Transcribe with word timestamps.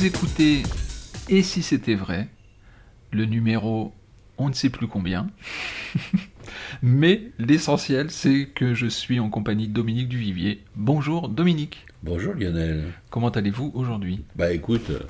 Vous 0.00 0.06
écoutez 0.06 0.62
Et 1.28 1.42
si 1.42 1.60
c'était 1.60 1.94
vrai 1.94 2.26
Le 3.10 3.26
numéro 3.26 3.92
on 4.38 4.48
ne 4.48 4.54
sait 4.54 4.70
plus 4.70 4.88
combien. 4.88 5.26
Mais 6.82 7.32
l'essentiel, 7.38 8.10
c'est 8.10 8.46
que 8.46 8.72
je 8.72 8.86
suis 8.86 9.20
en 9.20 9.28
compagnie 9.28 9.68
de 9.68 9.74
Dominique 9.74 10.08
Duvivier. 10.08 10.64
Bonjour 10.74 11.28
Dominique. 11.28 11.84
Bonjour 12.02 12.32
Lionel. 12.32 12.94
Comment 13.10 13.28
allez-vous 13.28 13.72
aujourd'hui? 13.74 14.24
Bah 14.36 14.50
écoute, 14.54 14.88
euh, 14.88 15.00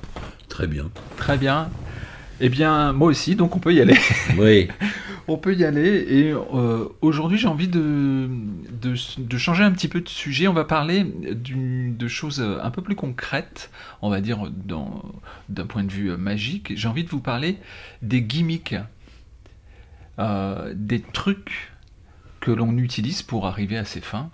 très 0.49 0.67
bien. 0.67 0.91
Très 1.15 1.37
bien. 1.37 1.69
Eh 2.41 2.49
bien, 2.49 2.91
moi 2.91 3.07
aussi, 3.07 3.35
donc 3.35 3.55
on 3.55 3.59
peut 3.59 3.73
y 3.73 3.81
aller. 3.81 3.97
Oui. 4.37 4.67
on 5.27 5.37
peut 5.37 5.55
y 5.55 5.63
aller. 5.63 6.05
Et 6.09 6.31
euh, 6.31 6.87
aujourd'hui, 7.01 7.37
j'ai 7.37 7.47
envie 7.47 7.67
de, 7.67 8.27
de, 8.81 9.37
changer 9.37 9.63
un 9.63 9.71
petit 9.71 9.87
peu 9.87 10.01
de 10.01 10.09
sujet. 10.09 10.47
On 10.47 10.53
va 10.53 10.65
parler 10.65 11.05
de 11.05 12.07
choses 12.07 12.41
un 12.41 12.71
peu 12.71 12.81
plus 12.81 12.95
concrètes, 12.95 13.69
on 14.01 14.09
va 14.09 14.19
dire 14.21 14.51
d'un 15.49 15.65
point 15.65 15.83
de 15.83 15.91
vue 15.91 16.17
magique. 16.17 16.73
J'ai 16.75 16.87
envie 16.87 17.03
de 17.03 17.09
vous 17.09 17.21
parler 17.21 17.57
des 18.01 18.21
gimmicks. 18.21 18.75
Euh, 20.21 20.73
des 20.75 21.01
trucs 21.01 21.71
que 22.41 22.51
l'on 22.51 22.77
utilise 22.77 23.23
pour 23.23 23.47
arriver 23.47 23.77
à 23.77 23.85
ses 23.85 24.01
fins, 24.01 24.29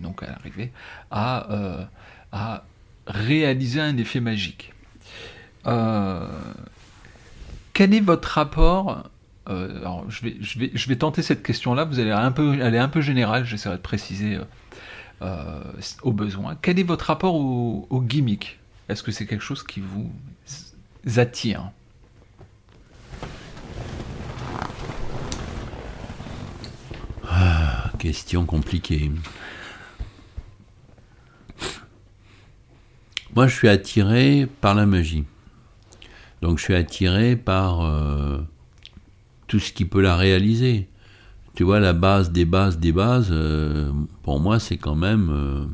donc 0.00 0.22
à 0.22 0.32
arriver 0.32 0.72
à, 1.10 1.52
euh, 1.52 1.84
à 2.32 2.64
réaliser 3.06 3.80
un 3.80 3.96
effet 3.98 4.20
magique. 4.20 4.72
Euh, 5.66 6.26
quel 7.76 7.92
est 7.92 8.00
votre 8.00 8.28
rapport 8.28 9.04
alors, 9.44 10.06
je 10.08 10.88
vais, 10.88 10.96
tenter 10.96 11.22
cette 11.22 11.42
question-là, 11.42 11.84
vous 11.84 12.00
allez 12.00 12.10
un 12.10 12.32
peu, 12.32 12.58
elle 12.60 12.74
est 12.74 12.78
un 12.78 12.88
peu 12.88 13.00
générale, 13.00 13.44
j'essaierai 13.44 13.76
de 13.76 13.82
préciser 13.82 14.38
au 16.02 16.12
besoin. 16.12 16.56
Quel 16.60 16.80
est 16.80 16.84
votre 16.84 17.04
rapport 17.04 17.34
au, 17.36 17.86
au 17.88 18.00
gimmick? 18.00 18.58
Est-ce 18.88 19.02
que 19.04 19.12
c'est 19.12 19.26
quelque 19.26 19.44
chose 19.44 19.62
qui 19.62 19.80
vous 19.80 20.10
attire? 21.16 21.70
Question 27.98 28.46
compliquée. 28.46 29.12
Moi, 33.34 33.46
je 33.48 33.54
suis 33.54 33.68
attiré 33.68 34.48
par 34.60 34.74
la 34.74 34.86
magie. 34.86 35.24
Donc, 36.42 36.58
je 36.58 36.64
suis 36.64 36.74
attiré 36.74 37.36
par 37.36 37.82
euh, 37.82 38.38
tout 39.46 39.58
ce 39.58 39.72
qui 39.72 39.84
peut 39.84 40.02
la 40.02 40.16
réaliser. 40.16 40.88
Tu 41.54 41.64
vois, 41.64 41.80
la 41.80 41.94
base 41.94 42.32
des 42.32 42.44
bases 42.44 42.78
des 42.78 42.92
bases, 42.92 43.28
euh, 43.30 43.90
pour 44.22 44.40
moi, 44.40 44.58
c'est 44.58 44.76
quand 44.76 44.94
même 44.94 45.30
euh, 45.30 45.64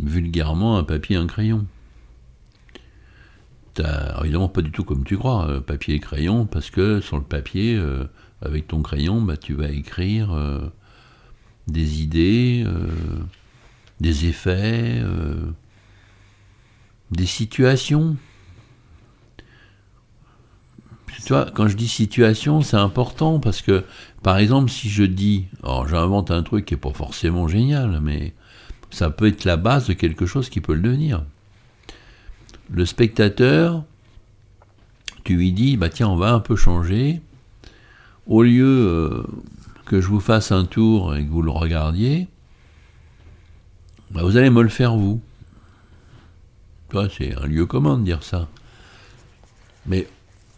vulgairement 0.00 0.76
un 0.76 0.84
papier 0.84 1.16
et 1.16 1.18
un 1.18 1.26
crayon. 1.26 1.66
évidemment, 4.20 4.48
pas 4.48 4.62
du 4.62 4.72
tout 4.72 4.84
comme 4.84 5.04
tu 5.04 5.16
crois, 5.16 5.60
papier 5.64 5.94
et 5.94 6.00
crayon, 6.00 6.46
parce 6.46 6.70
que 6.70 7.00
sur 7.00 7.16
le 7.16 7.22
papier, 7.22 7.80
avec 8.40 8.66
ton 8.68 8.82
crayon, 8.82 9.22
bah, 9.22 9.36
tu 9.36 9.54
vas 9.54 9.68
écrire 9.68 10.36
des 11.68 12.02
idées, 12.02 12.64
des 14.00 14.26
effets, 14.26 15.02
des 17.12 17.26
situations. 17.26 18.16
Tu 21.22 21.32
vois, 21.32 21.50
quand 21.54 21.68
je 21.68 21.76
dis 21.76 21.88
situation, 21.88 22.60
c'est 22.62 22.76
important 22.76 23.38
parce 23.38 23.62
que, 23.62 23.84
par 24.22 24.38
exemple, 24.38 24.70
si 24.70 24.88
je 24.88 25.04
dis, 25.04 25.46
alors 25.62 25.86
j'invente 25.86 26.30
un 26.30 26.42
truc 26.42 26.66
qui 26.66 26.74
n'est 26.74 26.80
pas 26.80 26.92
forcément 26.92 27.48
génial, 27.48 28.00
mais 28.02 28.34
ça 28.90 29.10
peut 29.10 29.26
être 29.26 29.44
la 29.44 29.56
base 29.56 29.86
de 29.86 29.92
quelque 29.92 30.26
chose 30.26 30.48
qui 30.48 30.60
peut 30.60 30.74
le 30.74 30.80
devenir. 30.80 31.24
Le 32.70 32.86
spectateur, 32.86 33.84
tu 35.24 35.36
lui 35.36 35.52
dis, 35.52 35.76
bah 35.76 35.88
tiens, 35.88 36.08
on 36.08 36.16
va 36.16 36.32
un 36.32 36.40
peu 36.40 36.56
changer. 36.56 37.20
Au 38.26 38.42
lieu 38.42 38.64
euh, 38.64 39.22
que 39.84 40.00
je 40.00 40.08
vous 40.08 40.20
fasse 40.20 40.52
un 40.52 40.64
tour 40.64 41.14
et 41.14 41.24
que 41.24 41.30
vous 41.30 41.42
le 41.42 41.50
regardiez, 41.50 42.28
bah, 44.10 44.22
vous 44.22 44.36
allez 44.36 44.50
me 44.50 44.62
le 44.62 44.68
faire 44.68 44.96
vous. 44.96 45.20
C'est 47.16 47.34
un 47.36 47.46
lieu 47.46 47.66
commun 47.66 47.98
de 47.98 48.04
dire 48.04 48.22
ça. 48.22 48.48
Mais 49.86 50.06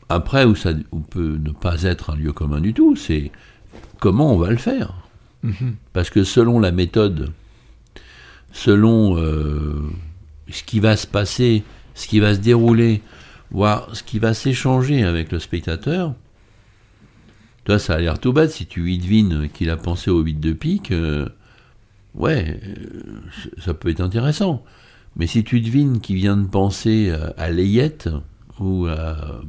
après, 0.08 0.44
où 0.44 0.54
ça 0.54 0.72
peut 1.10 1.38
ne 1.42 1.50
pas 1.50 1.82
être 1.82 2.10
un 2.10 2.16
lieu 2.16 2.32
commun 2.32 2.60
du 2.60 2.72
tout, 2.72 2.94
c'est 2.94 3.32
comment 3.98 4.32
on 4.32 4.38
va 4.38 4.50
le 4.50 4.56
faire. 4.56 4.94
Mhm. 5.42 5.76
Parce 5.92 6.10
que 6.10 6.22
selon 6.22 6.60
la 6.60 6.70
méthode, 6.70 7.32
selon 8.52 9.18
euh, 9.18 9.90
ce 10.48 10.62
qui 10.62 10.80
va 10.80 10.96
se 10.96 11.06
passer, 11.06 11.64
ce 11.94 12.06
qui 12.06 12.20
va 12.20 12.34
se 12.34 12.40
dérouler, 12.40 13.02
voire 13.50 13.88
ce 13.94 14.02
qui 14.02 14.18
va 14.18 14.32
s'échanger 14.32 15.02
avec 15.02 15.32
le 15.32 15.40
spectateur, 15.40 16.14
toi, 17.64 17.80
ça 17.80 17.94
a 17.94 17.98
l'air 17.98 18.20
tout 18.20 18.32
bête 18.32 18.52
si 18.52 18.66
tu 18.66 18.82
lui 18.82 18.98
devines 18.98 19.48
qu'il 19.52 19.70
a 19.70 19.76
pensé 19.76 20.08
au 20.08 20.20
8 20.20 20.34
de 20.34 20.52
pique. 20.52 20.92
Euh, 20.92 21.28
ouais, 22.14 22.60
euh, 22.64 23.20
ça 23.58 23.74
peut 23.74 23.88
être 23.88 24.00
intéressant. 24.00 24.62
Mais 25.16 25.26
si 25.26 25.42
tu 25.42 25.60
devines 25.60 26.00
qu'il 26.00 26.14
vient 26.16 26.36
de 26.36 26.46
penser 26.46 27.12
à 27.38 27.50
Layette 27.50 28.10
ou 28.60 28.86
à, 28.86 29.40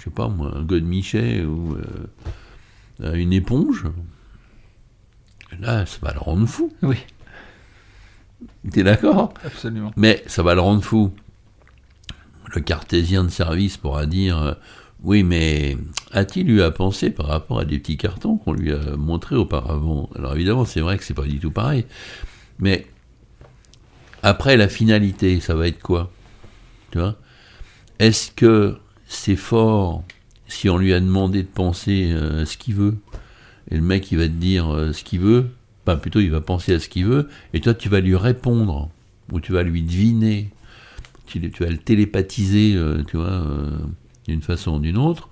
je 0.00 0.04
sais 0.04 0.10
pas 0.10 0.28
moi, 0.28 0.52
un 0.56 0.62
Godemichet 0.62 1.44
ou 1.44 1.76
euh, 1.76 3.12
à 3.12 3.16
une 3.16 3.34
éponge, 3.34 3.84
là, 5.60 5.84
ça 5.84 5.98
va 6.00 6.14
le 6.14 6.18
rendre 6.18 6.46
fou. 6.46 6.72
Oui. 6.82 6.96
T'es 8.72 8.82
d'accord? 8.82 9.34
Absolument. 9.44 9.92
Mais 9.96 10.24
ça 10.26 10.42
va 10.42 10.54
le 10.54 10.62
rendre 10.62 10.82
fou. 10.82 11.12
Le 12.54 12.62
cartésien 12.62 13.24
de 13.24 13.28
service 13.28 13.76
pourra 13.76 14.06
dire 14.06 14.56
oui, 15.02 15.22
mais 15.22 15.76
a-t-il 16.12 16.50
eu 16.50 16.62
à 16.62 16.70
penser 16.70 17.10
par 17.10 17.26
rapport 17.26 17.60
à 17.60 17.64
des 17.64 17.78
petits 17.78 17.96
cartons 17.96 18.36
qu'on 18.36 18.52
lui 18.52 18.72
a 18.72 18.96
montrés 18.96 19.36
auparavant? 19.36 20.08
Alors 20.14 20.34
évidemment, 20.34 20.64
c'est 20.64 20.80
vrai 20.80 20.98
que 20.98 21.04
c'est 21.04 21.14
pas 21.14 21.24
du 21.24 21.38
tout 21.38 21.50
pareil. 21.50 21.86
Mais 22.58 22.86
après 24.22 24.56
la 24.56 24.68
finalité, 24.68 25.40
ça 25.40 25.54
va 25.54 25.68
être 25.68 25.80
quoi? 25.80 26.10
Tu 26.90 26.98
vois? 26.98 27.16
Est-ce 27.98 28.30
que 28.30 28.78
c'est 29.10 29.36
fort 29.36 30.04
si 30.46 30.70
on 30.70 30.78
lui 30.78 30.94
a 30.94 31.00
demandé 31.00 31.42
de 31.42 31.48
penser 31.48 32.12
euh, 32.12 32.42
à 32.42 32.46
ce 32.46 32.56
qu'il 32.56 32.74
veut 32.74 32.96
et 33.70 33.74
le 33.74 33.80
mec 33.80 34.10
il 34.12 34.18
va 34.18 34.28
te 34.28 34.32
dire 34.32 34.72
euh, 34.72 34.92
ce 34.92 35.02
qu'il 35.02 35.18
veut, 35.18 35.48
pas 35.84 35.96
plutôt 35.96 36.20
il 36.20 36.30
va 36.30 36.40
penser 36.40 36.74
à 36.74 36.78
ce 36.78 36.88
qu'il 36.88 37.06
veut 37.06 37.28
et 37.52 37.60
toi 37.60 37.74
tu 37.74 37.88
vas 37.88 38.00
lui 38.00 38.14
répondre 38.14 38.88
ou 39.32 39.40
tu 39.40 39.52
vas 39.52 39.64
lui 39.64 39.82
deviner, 39.82 40.50
tu, 41.26 41.40
vas 41.40 41.70
le 41.70 41.76
télépathiser, 41.78 42.74
euh, 42.76 43.02
tu 43.02 43.16
vois 43.16 43.44
d'une 44.26 44.42
façon 44.42 44.76
ou 44.76 44.78
d'une 44.78 44.96
autre, 44.96 45.28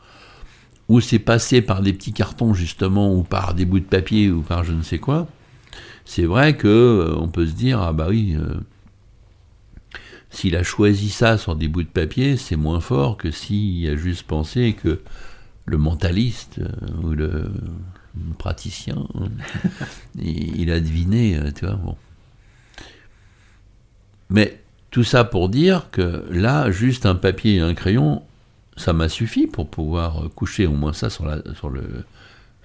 ou 0.89 1.00
c'est 1.00 1.19
passé 1.21 1.62
par 1.62 1.81
des 1.81 1.93
petits 1.93 2.12
cartons 2.12 2.55
justement, 2.55 3.12
ou 3.15 3.22
par 3.22 3.55
des 3.55 3.65
bouts 3.65 3.81
de 3.81 3.84
papier, 3.84 4.31
ou 4.31 4.43
par 4.43 4.62
je 4.62 4.72
ne 4.72 4.83
sais 4.83 4.99
quoi, 4.99 5.28
c'est 6.05 6.25
vrai 6.25 6.56
que 6.56 7.12
on 7.16 7.28
peut 7.28 7.47
se 7.47 7.53
dire 7.53 7.81
ah 7.81 7.93
bah 7.93 8.06
oui, 8.09 8.37
s'il 10.38 10.54
a 10.54 10.62
choisi 10.62 11.10
ça 11.10 11.37
sur 11.37 11.56
des 11.56 11.66
bouts 11.66 11.82
de 11.82 11.88
papier, 11.88 12.37
c'est 12.37 12.54
moins 12.54 12.78
fort 12.78 13.16
que 13.16 13.32
s'il 13.32 13.88
a 13.88 13.97
juste 13.97 14.22
pensé 14.22 14.72
que 14.81 15.00
le 15.65 15.78
mentaliste 15.78 16.60
euh, 16.60 17.03
ou 17.03 17.10
le, 17.10 17.50
praticien, 18.38 19.09
il, 20.16 20.60
il, 20.60 20.71
a 20.71 20.78
deviné, 20.78 21.41
tu 21.56 21.66
vois. 21.66 21.75
Bon. 21.75 21.97
Mais 24.31 24.60
tout 24.93 25.03
ça 25.03 25.25
pour 25.25 25.48
dire 25.48 25.88
que 25.91 26.25
là, 26.31 26.71
juste 26.71 27.04
un 27.04 27.16
papier 27.16 27.56
et 27.56 27.60
un 27.60 27.75
crayon, 27.75 28.22
ça 28.77 28.93
m'a 28.93 29.09
suffi 29.09 29.48
pour 29.48 29.69
pouvoir 29.69 30.31
coucher 30.37 30.69
au 30.69 30.72
moins 30.72 30.93
ça 30.93 31.10
sur, 31.10 31.27
la, 31.27 31.43
sur, 31.54 31.69
le, 31.69 32.04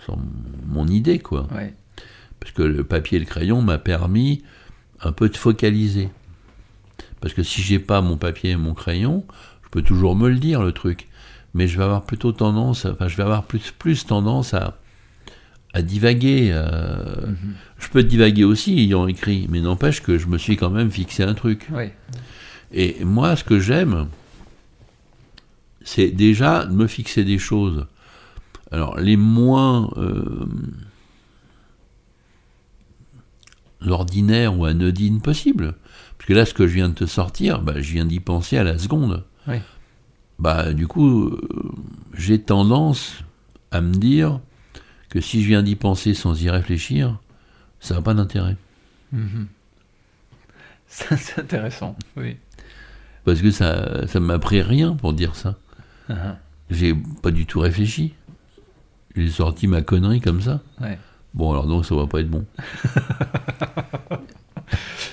sur 0.04 0.16
mon 0.68 0.88
idée, 0.88 1.18
quoi. 1.18 1.48
Parce 2.40 2.52
que 2.52 2.62
le 2.62 2.84
papier 2.84 3.18
et 3.18 3.20
le 3.20 3.26
crayon 3.26 3.64
m'a 3.64 3.80
permis 3.80 4.44
un 5.02 5.12
peu 5.12 5.28
de 5.28 5.38
focaliser. 5.38 6.10
Parce 7.24 7.34
que 7.34 7.42
si 7.42 7.62
j'ai 7.62 7.80
pas 7.80 8.02
mon 8.02 8.18
papier 8.18 8.52
et 8.52 8.56
mon 8.58 8.74
crayon, 8.74 9.24
je 9.64 9.70
peux 9.70 9.82
toujours 9.82 10.14
me 10.14 10.28
le 10.28 10.36
dire, 10.36 10.62
le 10.62 10.74
truc. 10.74 11.08
Mais 11.54 11.70
je 11.70 11.78
vais 11.78 11.86
avoir 11.86 12.04
plutôt 12.04 12.34
tendance, 12.34 12.84
enfin, 12.84 13.08
je 13.08 13.16
vais 13.16 13.24
avoir 13.24 13.44
plus, 13.44 13.72
plus 13.72 14.06
tendance 14.06 14.54
à, 14.54 14.78
à 15.74 15.82
divaguer. 15.82 16.52
Mhm. 16.52 17.54
Je 17.80 17.88
peux 17.88 18.04
divaguer 18.04 18.44
aussi 18.44 18.78
ayant 18.78 19.08
écrit, 19.08 19.48
mais 19.50 19.62
n'empêche 19.62 20.02
que 20.02 20.18
je 20.18 20.28
me 20.28 20.38
suis 20.38 20.58
quand 20.58 20.70
même 20.70 20.92
fixé 20.92 21.24
un 21.24 21.34
truc. 21.34 21.70
Et 22.74 23.06
moi, 23.06 23.38
ce 23.38 23.46
que 23.46 23.58
j'aime, 23.58 24.10
c'est 25.82 26.10
déjà 26.10 26.66
de 26.66 26.74
me 26.74 26.88
fixer 26.88 27.24
des 27.24 27.40
choses. 27.40 27.86
Alors, 28.70 29.00
les 29.00 29.16
moins 29.16 29.90
euh, 29.96 30.46
ordinaires 33.88 34.60
ou 34.60 34.66
anodines 34.66 35.22
possibles. 35.22 35.76
Parce 36.24 36.30
que 36.30 36.34
là, 36.36 36.46
ce 36.46 36.54
que 36.54 36.68
je 36.68 36.74
viens 36.76 36.88
de 36.88 36.94
te 36.94 37.06
sortir, 37.06 37.62
bah, 37.62 37.82
je 37.82 37.92
viens 37.92 38.06
d'y 38.06 38.22
penser 38.22 38.58
à 38.58 38.64
la 38.64 38.78
seconde. 38.78 39.26
Bah, 40.40 40.72
du 40.72 40.88
coup, 40.88 41.26
euh, 41.28 41.42
j'ai 42.14 42.40
tendance 42.40 43.26
à 43.72 43.82
me 43.82 43.94
dire 43.94 44.40
que 45.10 45.20
si 45.20 45.42
je 45.42 45.48
viens 45.50 45.62
d'y 45.62 45.76
penser 45.76 46.14
sans 46.14 46.42
y 46.42 46.50
réfléchir, 46.50 47.20
ça 47.82 47.96
n'a 47.96 48.02
pas 48.02 48.14
d'intérêt. 48.14 48.56
Mhm. 49.12 49.48
C'est 50.88 51.40
intéressant, 51.40 51.98
oui. 52.16 52.38
Parce 53.26 53.42
que 53.42 53.52
ça 53.52 54.08
ça 54.08 54.22
m'a 54.22 54.40
pris 54.40 54.62
rien 54.62 54.96
pour 54.96 55.12
dire 55.12 55.36
ça. 55.36 55.58
Uh-huh. 56.10 56.36
J'ai 56.70 56.96
pas 57.22 57.32
du 57.32 57.46
tout 57.46 57.60
réfléchi. 57.60 58.14
J'ai 59.18 59.30
sorti 59.30 59.68
ma 59.68 59.82
connerie 59.82 60.22
comme 60.22 60.42
ça. 60.42 60.62
Ouais. 60.80 60.98
Bon, 61.34 61.52
alors 61.52 61.68
donc 61.68 61.86
ça 61.86 61.96
va 61.96 62.08
pas 62.08 62.22
être 62.22 62.30
bon. 62.30 62.46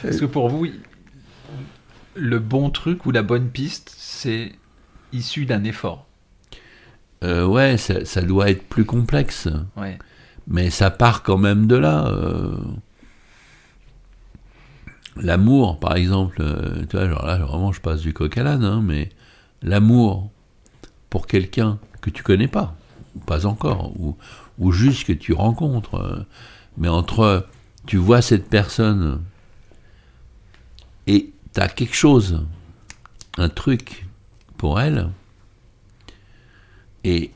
Parce 0.02 0.18
que 0.18 0.24
pour 0.24 0.48
vous, 0.48 0.66
le 2.20 2.38
bon 2.38 2.70
truc 2.70 3.06
ou 3.06 3.10
la 3.10 3.22
bonne 3.22 3.48
piste, 3.48 3.92
c'est 3.96 4.52
issu 5.12 5.46
d'un 5.46 5.64
effort. 5.64 6.06
Euh, 7.24 7.46
ouais, 7.46 7.76
ça, 7.76 8.04
ça 8.04 8.22
doit 8.22 8.50
être 8.50 8.62
plus 8.68 8.84
complexe. 8.84 9.48
Ouais. 9.76 9.98
Mais 10.46 10.70
ça 10.70 10.90
part 10.90 11.22
quand 11.22 11.38
même 11.38 11.66
de 11.66 11.76
là. 11.76 12.06
euh. 12.08 12.56
L'amour, 15.16 15.80
par 15.80 15.96
exemple, 15.96 16.38
euh, 16.40 16.84
tu 16.88 16.96
vois, 16.96 17.08
genre 17.08 17.26
là, 17.26 17.36
vraiment, 17.38 17.72
je 17.72 17.80
passe 17.80 18.00
du 18.00 18.12
coq 18.12 18.36
à 18.38 18.42
l'âne, 18.42 18.64
hein, 18.64 18.80
mais 18.82 19.10
l'amour 19.62 20.30
pour 21.10 21.26
quelqu'un 21.26 21.78
que 22.00 22.10
tu 22.10 22.22
connais 22.22 22.48
pas, 22.48 22.76
ou 23.16 23.18
pas 23.20 23.44
encore, 23.44 23.92
ou, 24.00 24.16
ou 24.58 24.72
juste 24.72 25.06
que 25.06 25.12
tu 25.12 25.32
rencontres, 25.32 25.96
euh, 25.96 26.24
mais 26.78 26.88
entre, 26.88 27.46
tu 27.86 27.96
vois 27.96 28.22
cette 28.22 28.48
personne 28.48 29.20
et 31.06 31.32
tu 31.54 31.60
as 31.60 31.68
quelque 31.68 31.94
chose, 31.96 32.44
un 33.38 33.48
truc 33.48 34.06
pour 34.56 34.80
elle, 34.80 35.08
et 37.04 37.30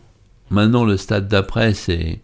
maintenant 0.51 0.85
le 0.85 0.97
stade 0.97 1.29
d'après, 1.29 1.75
c'est 1.75 2.21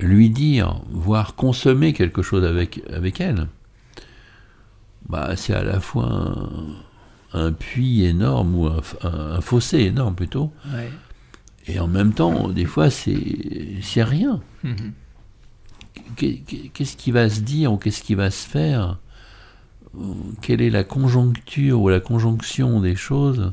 lui 0.00 0.30
dire, 0.30 0.80
voire 0.90 1.34
consommer 1.34 1.92
quelque 1.92 2.22
chose 2.22 2.44
avec, 2.44 2.82
avec 2.92 3.20
elle, 3.20 3.48
bah, 5.08 5.34
c'est 5.36 5.54
à 5.54 5.62
la 5.64 5.80
fois 5.80 6.06
un, 7.32 7.40
un 7.46 7.52
puits 7.52 8.04
énorme 8.04 8.54
ou 8.54 8.66
un, 8.66 8.80
un- 9.02 9.36
un 9.36 9.40
fossé 9.40 9.78
énorme 9.80 10.14
plutôt, 10.14 10.52
Ouais. 10.72 10.90
et 11.66 11.78
en 11.80 11.86
même 11.88 12.12
temps, 12.12 12.48
des 12.48 12.64
fois, 12.66 12.90
c'est 12.90 14.02
rien. 14.02 14.40
Qu'est- 16.16 16.42
Qu'est-ce 16.72 16.96
qui 16.96 17.10
va 17.10 17.28
se 17.28 17.40
dire 17.40 17.72
ou 17.72 17.76
qu'est-ce 17.76 18.02
qui 18.02 18.14
va 18.14 18.30
se 18.30 18.46
faire 18.48 18.98
Quelle 20.42 20.60
est 20.60 20.70
la 20.70 20.84
conjoncture 20.84 21.80
ou 21.80 21.88
la 21.88 22.00
conjonction 22.00 22.80
des 22.80 22.96
choses 22.96 23.52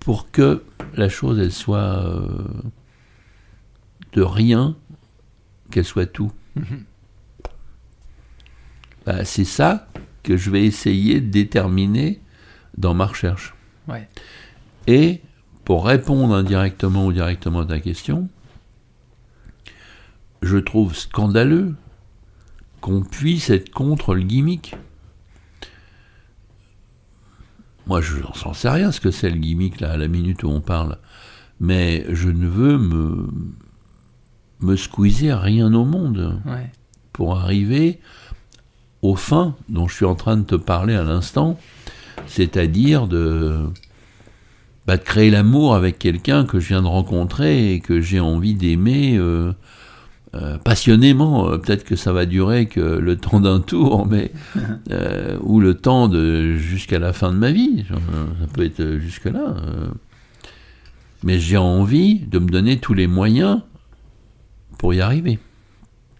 pour 0.00 0.30
que 0.30 0.62
la 0.94 1.08
chose, 1.08 1.38
elle 1.38 1.52
soit 1.52 2.04
euh, 2.04 2.28
de 4.12 4.22
rien, 4.22 4.76
qu'elle 5.70 5.84
soit 5.84 6.06
tout 6.06 6.32
Mhm. 6.56 6.84
Bah, 9.06 9.24
C'est 9.24 9.44
ça 9.44 9.88
que 10.22 10.36
je 10.36 10.50
vais 10.50 10.64
essayer 10.64 11.20
de 11.20 11.30
déterminer 11.30 12.20
dans 12.76 12.94
ma 12.94 13.06
recherche. 13.06 13.54
Ouais. 13.86 14.08
Et 14.86 15.20
pour 15.64 15.86
répondre 15.86 16.34
indirectement 16.34 17.06
ou 17.06 17.12
directement 17.12 17.60
à 17.60 17.66
ta 17.66 17.80
question, 17.80 18.28
je 20.42 20.58
trouve 20.58 20.94
scandaleux 20.94 21.74
qu'on 22.80 23.02
puisse 23.02 23.50
être 23.50 23.70
contre 23.70 24.14
le 24.14 24.22
gimmick. 24.22 24.76
Moi, 27.88 28.00
je 28.00 28.16
n'en 28.18 28.52
sais 28.54 28.68
rien 28.68 28.92
ce 28.92 29.00
que 29.00 29.10
c'est 29.10 29.30
le 29.30 29.36
gimmick, 29.38 29.80
là, 29.80 29.92
à 29.92 29.96
la 29.96 30.08
minute 30.08 30.42
où 30.44 30.48
on 30.48 30.60
parle. 30.60 30.98
Mais 31.60 32.04
je 32.10 32.28
ne 32.28 32.46
veux 32.46 32.78
me, 32.78 33.28
me 34.60 34.76
squeezer 34.76 35.40
rien 35.40 35.72
au 35.74 35.84
monde 35.84 36.40
Ouais. 36.46 36.70
pour 37.12 37.38
arriver 37.38 37.98
au 39.02 39.14
fin 39.16 39.54
dont 39.68 39.88
je 39.88 39.94
suis 39.94 40.04
en 40.04 40.14
train 40.14 40.36
de 40.36 40.42
te 40.44 40.54
parler 40.54 40.94
à 40.94 41.02
l'instant, 41.02 41.58
c'est-à-dire 42.26 43.06
de, 43.06 43.58
bah, 44.86 44.96
de 44.96 45.02
créer 45.02 45.30
l'amour 45.30 45.74
avec 45.74 45.98
quelqu'un 45.98 46.44
que 46.44 46.60
je 46.60 46.68
viens 46.68 46.82
de 46.82 46.88
rencontrer 46.88 47.72
et 47.72 47.80
que 47.80 48.00
j'ai 48.00 48.20
envie 48.20 48.54
d'aimer 48.54 49.16
euh, 49.16 49.52
euh, 50.34 50.58
passionnément. 50.58 51.50
Euh, 51.50 51.58
Peut-être 51.58 51.84
que 51.84 51.96
ça 51.96 52.12
va 52.12 52.26
durer 52.26 52.66
que 52.66 52.80
le 52.80 53.16
temps 53.16 53.40
d'un 53.40 53.60
tour, 53.60 54.06
mais 54.10 54.32
euh, 54.90 55.38
ou 55.42 55.60
le 55.60 55.74
temps 55.74 56.08
de 56.08 56.56
jusqu'à 56.56 56.98
la 56.98 57.12
fin 57.12 57.32
de 57.32 57.38
ma 57.38 57.50
vie. 57.50 57.84
Ça 57.88 58.46
peut 58.52 58.64
être 58.64 58.98
jusque 58.98 59.26
là. 59.26 59.54
Mais 61.24 61.38
j'ai 61.38 61.56
envie 61.56 62.20
de 62.20 62.38
me 62.38 62.48
donner 62.48 62.78
tous 62.78 62.94
les 62.94 63.06
moyens 63.06 63.60
pour 64.78 64.94
y 64.94 65.00
arriver. 65.00 65.38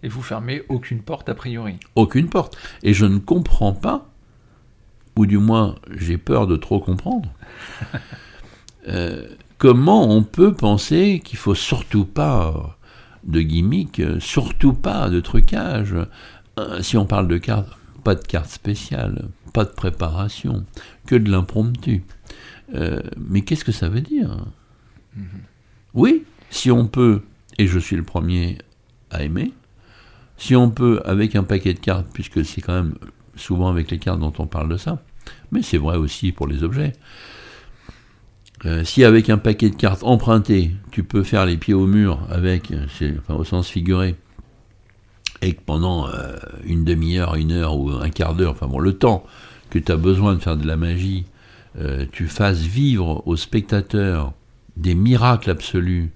Et 0.02 0.08
vous 0.08 0.22
fermez 0.22 0.62
aucune 0.68 1.02
porte 1.02 1.28
a 1.28 1.34
priori. 1.34 1.76
aucune 1.96 2.28
porte. 2.28 2.56
Et 2.82 2.94
je 2.94 3.06
ne 3.06 3.18
comprends 3.18 3.72
pas, 3.72 4.08
ou 5.16 5.26
du 5.26 5.38
moins 5.38 5.76
j'ai 5.96 6.18
peur 6.18 6.46
de 6.46 6.56
trop 6.56 6.78
comprendre, 6.78 7.28
euh, 8.88 9.26
comment 9.58 10.08
on 10.10 10.22
peut 10.22 10.54
penser 10.54 11.20
qu'il 11.24 11.38
faut 11.38 11.54
surtout 11.56 12.04
pas 12.04 12.77
de 13.24 13.40
gimmick, 13.40 14.00
euh, 14.00 14.20
surtout 14.20 14.72
pas 14.72 15.10
de 15.10 15.20
trucage. 15.20 15.94
Euh, 16.58 16.82
Si 16.82 16.96
on 16.96 17.06
parle 17.06 17.28
de 17.28 17.38
cartes, 17.38 17.68
pas 18.04 18.14
de 18.14 18.24
carte 18.24 18.50
spéciale, 18.50 19.28
pas 19.52 19.64
de 19.64 19.70
préparation, 19.70 20.64
que 21.06 21.14
de 21.14 21.30
l'impromptu. 21.30 22.04
Euh, 22.74 23.02
mais 23.16 23.42
qu'est-ce 23.42 23.64
que 23.64 23.72
ça 23.72 23.88
veut 23.88 24.00
dire? 24.00 24.46
Oui, 25.94 26.24
si 26.50 26.70
on 26.70 26.86
peut, 26.86 27.22
et 27.58 27.66
je 27.66 27.78
suis 27.78 27.96
le 27.96 28.02
premier 28.02 28.58
à 29.10 29.22
aimer, 29.22 29.52
si 30.36 30.54
on 30.54 30.70
peut, 30.70 31.00
avec 31.04 31.34
un 31.34 31.42
paquet 31.42 31.74
de 31.74 31.80
cartes, 31.80 32.06
puisque 32.12 32.44
c'est 32.44 32.60
quand 32.60 32.74
même 32.74 32.94
souvent 33.34 33.68
avec 33.68 33.90
les 33.90 33.98
cartes 33.98 34.20
dont 34.20 34.32
on 34.38 34.46
parle 34.46 34.68
de 34.68 34.76
ça, 34.76 35.02
mais 35.50 35.62
c'est 35.62 35.78
vrai 35.78 35.96
aussi 35.96 36.32
pour 36.32 36.46
les 36.46 36.62
objets, 36.62 36.92
euh, 38.64 38.82
si 38.84 39.04
avec 39.04 39.30
un 39.30 39.38
paquet 39.38 39.70
de 39.70 39.76
cartes 39.76 40.02
emprunté, 40.02 40.72
tu 40.90 41.04
peux 41.04 41.22
faire 41.22 41.46
les 41.46 41.56
pieds 41.56 41.74
au 41.74 41.86
mur 41.86 42.20
avec, 42.30 42.72
euh, 42.72 42.86
enfin, 43.18 43.34
au 43.34 43.44
sens 43.44 43.68
figuré, 43.68 44.16
et 45.42 45.52
que 45.52 45.60
pendant 45.64 46.08
euh, 46.08 46.36
une 46.64 46.84
demi-heure, 46.84 47.36
une 47.36 47.52
heure 47.52 47.78
ou 47.78 47.90
un 47.90 48.10
quart 48.10 48.34
d'heure, 48.34 48.52
enfin 48.52 48.66
bon, 48.66 48.80
le 48.80 48.94
temps 48.94 49.24
que 49.70 49.78
tu 49.78 49.92
as 49.92 49.96
besoin 49.96 50.34
de 50.34 50.40
faire 50.40 50.56
de 50.56 50.66
la 50.66 50.76
magie, 50.76 51.26
tu 52.10 52.26
fasses 52.26 52.62
vivre 52.62 53.22
aux 53.26 53.36
spectateurs 53.36 54.32
des 54.76 54.96
miracles 54.96 55.48
absolus 55.48 56.10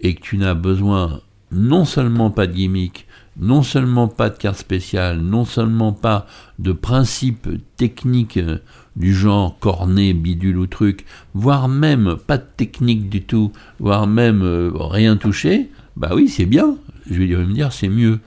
et 0.00 0.14
que 0.14 0.20
tu 0.20 0.38
n'as 0.38 0.54
besoin 0.54 1.20
non 1.50 1.84
seulement 1.84 2.30
pas 2.30 2.46
de 2.46 2.52
gimmick, 2.52 3.06
non 3.36 3.62
seulement 3.62 4.06
pas 4.06 4.30
de 4.30 4.36
carte 4.36 4.58
spéciale, 4.58 5.18
non 5.20 5.44
seulement 5.44 5.92
pas 5.92 6.26
de 6.58 6.72
principes 6.72 7.48
techniques 7.76 8.38
du 8.96 9.14
genre 9.14 9.58
cornet, 9.58 10.12
bidule 10.12 10.58
ou 10.58 10.66
truc, 10.66 11.04
voire 11.34 11.68
même 11.68 12.16
pas 12.26 12.36
de 12.38 12.44
technique 12.56 13.08
du 13.08 13.22
tout, 13.22 13.52
voire 13.78 14.06
même 14.06 14.42
euh, 14.42 14.70
rien 14.74 15.16
touché, 15.16 15.70
bah 15.96 16.10
oui, 16.14 16.28
c'est 16.28 16.46
bien. 16.46 16.76
Je 17.10 17.14
vais 17.22 17.26
me 17.44 17.52
dire, 17.54 17.72
c'est 17.72 17.88
mieux. 17.88 18.20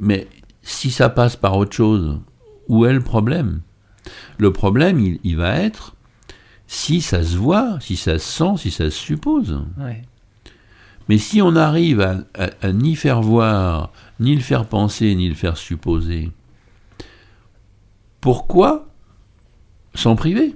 Mais 0.00 0.26
si 0.62 0.90
ça 0.90 1.08
passe 1.08 1.36
par 1.36 1.56
autre 1.56 1.74
chose, 1.74 2.18
où 2.68 2.86
est 2.86 2.92
le 2.92 3.00
problème? 3.00 3.60
Le 4.38 4.52
problème, 4.52 4.98
il, 5.00 5.18
il 5.24 5.36
va 5.36 5.56
être 5.60 5.94
si 6.66 7.00
ça 7.00 7.22
se 7.22 7.36
voit, 7.36 7.78
si 7.80 7.96
ça 7.96 8.18
se 8.18 8.26
sent, 8.26 8.52
si 8.58 8.70
ça 8.70 8.84
se 8.90 8.98
suppose. 8.98 9.60
Ouais. 9.78 10.02
Mais 11.08 11.16
si 11.18 11.40
on 11.40 11.56
arrive 11.56 12.00
à, 12.02 12.18
à- 12.38 12.50
à 12.66 12.72
ni 12.72 12.94
faire 12.94 13.22
voir, 13.22 13.92
ni 14.20 14.34
le 14.34 14.42
faire 14.42 14.66
penser, 14.66 15.14
ni 15.14 15.28
le 15.28 15.34
faire 15.34 15.56
supposer, 15.56 16.30
pourquoi 18.20 18.87
s'en 19.98 20.16
priver 20.16 20.54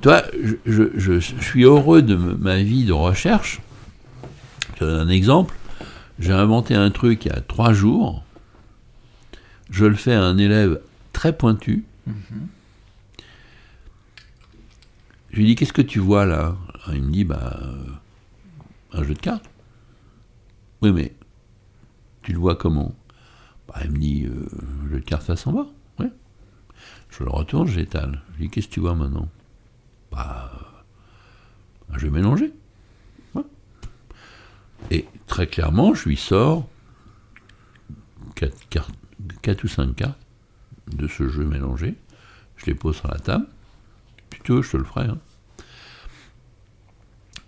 Toi, 0.00 0.22
je, 0.66 1.20
suis 1.20 1.62
heureux 1.64 2.02
de 2.02 2.14
ma 2.14 2.62
vie 2.62 2.84
de 2.84 2.92
recherche. 2.92 3.60
Je 4.78 4.84
donne 4.84 5.08
un 5.08 5.08
exemple. 5.08 5.54
J'ai 6.18 6.32
inventé 6.32 6.74
un 6.74 6.90
truc 6.90 7.24
il 7.24 7.28
y 7.28 7.34
a 7.34 7.40
trois 7.40 7.72
jours. 7.72 8.24
Je 9.70 9.86
le 9.86 9.94
fais 9.94 10.12
à 10.12 10.22
un 10.22 10.38
élève 10.38 10.80
très 11.12 11.36
pointu. 11.36 11.84
Je 15.30 15.36
lui 15.36 15.46
dis 15.46 15.54
Qu'est-ce 15.54 15.72
que 15.72 15.82
tu 15.82 15.98
vois 15.98 16.26
là? 16.26 16.56
Il 16.92 17.02
me 17.02 17.10
dit 17.10 17.24
Bah, 17.24 17.58
euh, 17.62 17.86
un 18.92 19.02
jeu 19.04 19.14
de 19.14 19.20
cartes. 19.20 19.48
Oui, 20.82 20.92
mais 20.92 21.14
tu 22.22 22.32
le 22.32 22.38
vois 22.38 22.56
comment? 22.56 22.94
Bah, 23.68 23.80
Il 23.84 23.92
me 23.92 23.98
dit 23.98 24.24
euh, 24.26 24.46
jeu 24.90 25.00
de 25.00 25.04
cartes, 25.04 25.26
ça 25.26 25.36
s'en 25.36 25.52
va. 25.52 25.66
Je 27.12 27.24
le 27.24 27.30
retourne, 27.30 27.68
j'étale. 27.68 28.22
Je 28.32 28.38
lui 28.38 28.44
dis 28.46 28.50
Qu'est-ce 28.50 28.68
que 28.68 28.72
tu 28.72 28.80
vois 28.80 28.94
maintenant? 28.94 29.28
Bah, 30.10 30.50
euh, 31.92 32.10
mélangé. 32.10 32.52
Ouais. 33.34 33.44
Et 34.90 35.06
très 35.26 35.46
clairement, 35.46 35.94
je 35.94 36.08
lui 36.08 36.16
sors 36.16 36.66
4, 38.34 39.64
ou 39.64 39.68
5 39.68 39.94
cartes 39.94 40.18
de 40.88 41.06
ce 41.06 41.28
jeu 41.28 41.44
mélangé. 41.44 41.96
Je 42.56 42.66
les 42.66 42.74
pose 42.74 42.96
sur 42.96 43.08
la 43.08 43.18
table. 43.18 43.46
Si 44.34 44.40
tu 44.42 44.52
veux, 44.52 44.62
je 44.62 44.70
te 44.72 44.76
le 44.78 44.84
ferai. 44.84 45.06
hein. 45.06 45.18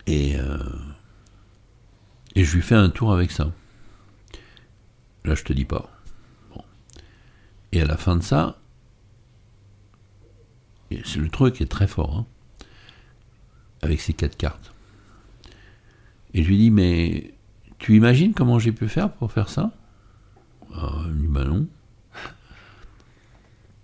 Et, 0.07 0.39
euh, 0.39 0.59
et 2.35 2.45
je 2.45 2.55
lui 2.57 2.63
fais 2.63 2.75
un 2.75 2.91
tour 2.91 3.13
avec 3.13 3.31
ça. 3.31 3.51
Là, 5.25 5.35
je 5.35 5.43
te 5.43 5.55
dis 5.55 5.65
pas. 5.65 5.91
Et 7.73 7.81
à 7.81 7.87
la 7.87 7.97
fin 7.97 8.17
de 8.17 8.23
ça, 8.23 8.59
Le 11.17 11.29
truc 11.29 11.61
est 11.61 11.71
très 11.71 11.87
fort, 11.87 12.19
hein, 12.19 12.27
avec 13.83 14.01
ces 14.01 14.13
quatre 14.13 14.37
cartes. 14.37 14.73
Et 16.33 16.43
je 16.43 16.49
lui 16.49 16.59
dis, 16.59 16.71
mais 16.71 17.35
tu 17.79 17.97
imagines 17.97 18.35
comment 18.35 18.59
j'ai 18.59 18.73
pu 18.73 18.89
faire 18.89 19.13
pour 19.13 19.31
faire 19.31 19.49
ça? 19.49 19.73
Ah, 20.75 21.03
Il 21.07 21.13
me 21.13 21.21
dit, 21.21 21.27
bah 21.29 21.45
non. 21.45 21.67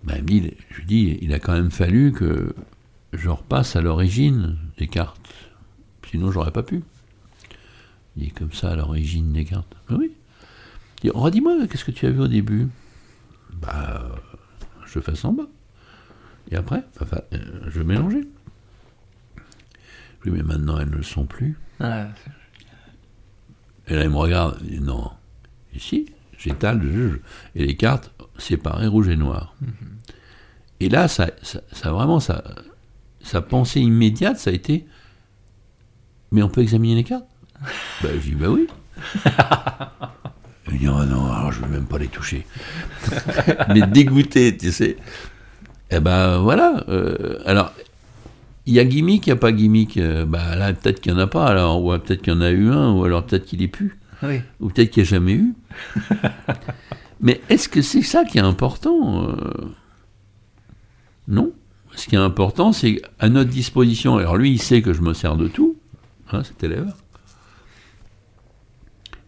Bah, 0.03 0.15
je 0.17 0.77
lui 0.77 0.85
dis, 0.85 1.19
il 1.21 1.31
a 1.33 1.39
quand 1.39 1.53
même 1.53 1.69
fallu 1.69 2.11
que 2.11 2.55
je 3.13 3.29
repasse 3.29 3.75
à 3.75 3.81
l'origine 3.81 4.57
des 4.77 4.87
cartes. 4.87 5.33
Sinon, 6.09 6.31
j'aurais 6.31 6.51
pas 6.51 6.63
pu. 6.63 6.81
Il 8.17 8.23
est 8.23 8.31
comme 8.31 8.51
ça 8.51 8.71
à 8.71 8.75
l'origine 8.75 9.31
des 9.31 9.45
cartes. 9.45 9.73
Bah 9.87 9.95
oui. 9.97 10.11
Il 10.97 11.11
dit, 11.11 11.15
redis-moi, 11.15 11.67
qu'est-ce 11.67 11.85
que 11.85 11.91
tu 11.91 12.05
as 12.05 12.11
vu 12.11 12.19
au 12.19 12.27
début? 12.27 12.67
Bah, 13.53 14.15
je 14.85 14.99
fais 14.99 15.25
en 15.25 15.33
bas. 15.33 15.47
Et 16.51 16.55
après, 16.55 16.83
enfin, 17.01 17.21
euh, 17.33 17.37
je 17.67 17.81
mélangeais. 17.81 18.27
Je 20.23 20.29
lui 20.29 20.31
dis, 20.31 20.37
mais 20.37 20.43
maintenant, 20.43 20.79
elles 20.79 20.89
ne 20.89 20.97
le 20.97 21.03
sont 21.03 21.25
plus. 21.25 21.57
Ah, 21.79 22.07
et 23.87 23.95
là, 23.95 24.03
il 24.03 24.09
me 24.09 24.17
regarde, 24.17 24.57
il 24.63 24.79
dit, 24.79 24.79
non. 24.79 25.09
Ici, 25.73 26.05
j'étale, 26.37 26.81
je, 26.83 27.17
et 27.55 27.65
les 27.65 27.75
cartes 27.75 28.11
séparées 28.37 28.87
rouge 28.87 29.09
et 29.09 29.15
noir. 29.15 29.55
Mhm. 29.61 29.71
Et 30.81 30.89
là, 30.89 31.07
ça, 31.07 31.29
ça, 31.41 31.91
vraiment, 31.91 32.19
ça, 32.19 32.43
sa 33.21 33.41
pensée 33.41 33.81
immédiate, 33.81 34.37
ça 34.37 34.49
a 34.49 34.53
été, 34.53 34.85
mais 36.31 36.41
on 36.41 36.49
peut 36.49 36.61
examiner 36.61 36.95
les 36.95 37.03
cartes? 37.03 37.27
Ben, 38.01 38.19
je 38.19 38.29
dis, 38.29 38.35
bah 38.35 38.49
oui. 38.49 38.67
Il 40.71 40.79
dit, 40.79 40.87
oh 40.87 41.03
non, 41.05 41.31
alors 41.31 41.51
je 41.51 41.61
ne 41.61 41.67
veux 41.67 41.71
même 41.73 41.85
pas 41.85 41.97
les 41.97 42.07
toucher. 42.07 42.45
mais 43.69 43.85
dégoûté, 43.87 44.55
tu 44.57 44.71
sais. 44.71 44.97
Eh 45.91 45.99
ben 45.99 46.39
voilà. 46.39 46.83
Euh, 46.89 47.39
alors, 47.45 47.73
il 48.65 48.73
y 48.73 48.79
a 48.79 48.85
gimmick, 48.85 49.27
il 49.27 49.29
n'y 49.29 49.33
a 49.33 49.37
pas 49.37 49.51
gimmick. 49.51 49.97
Euh, 49.97 50.25
bah 50.25 50.55
là, 50.55 50.73
peut-être 50.73 51.01
qu'il 51.01 51.13
n'y 51.13 51.19
en 51.19 51.21
a 51.21 51.27
pas, 51.27 51.45
alors, 51.45 51.83
ou 51.83 51.97
peut-être 51.99 52.21
qu'il 52.21 52.33
y 52.33 52.35
en 52.35 52.41
a 52.41 52.51
eu 52.51 52.69
un, 52.71 52.93
ou 52.93 53.03
alors 53.03 53.25
peut-être 53.25 53.45
qu'il 53.45 53.61
est 53.61 53.67
plus. 53.67 53.97
Ou 54.59 54.69
peut-être 54.69 54.91
qu'il 54.91 55.03
n'y 55.03 55.07
a 55.07 55.09
jamais 55.09 55.33
eu. 55.33 55.53
mais 57.21 57.41
est-ce 57.49 57.67
que 57.67 57.81
c'est 57.81 58.03
ça 58.03 58.23
qui 58.23 58.37
est 58.37 58.41
important 58.41 59.27
euh? 59.27 59.35
Non. 61.27 61.51
Ce 61.95 62.07
qui 62.07 62.15
est 62.15 62.19
important, 62.19 62.71
c'est 62.71 63.01
à 63.19 63.29
notre 63.29 63.49
disposition. 63.49 64.17
Alors 64.17 64.37
lui, 64.37 64.51
il 64.51 64.61
sait 64.61 64.81
que 64.81 64.93
je 64.93 65.01
me 65.01 65.13
sers 65.13 65.35
de 65.35 65.47
tout, 65.47 65.75
hein, 66.31 66.43
cet 66.43 66.63
élève. 66.63 66.93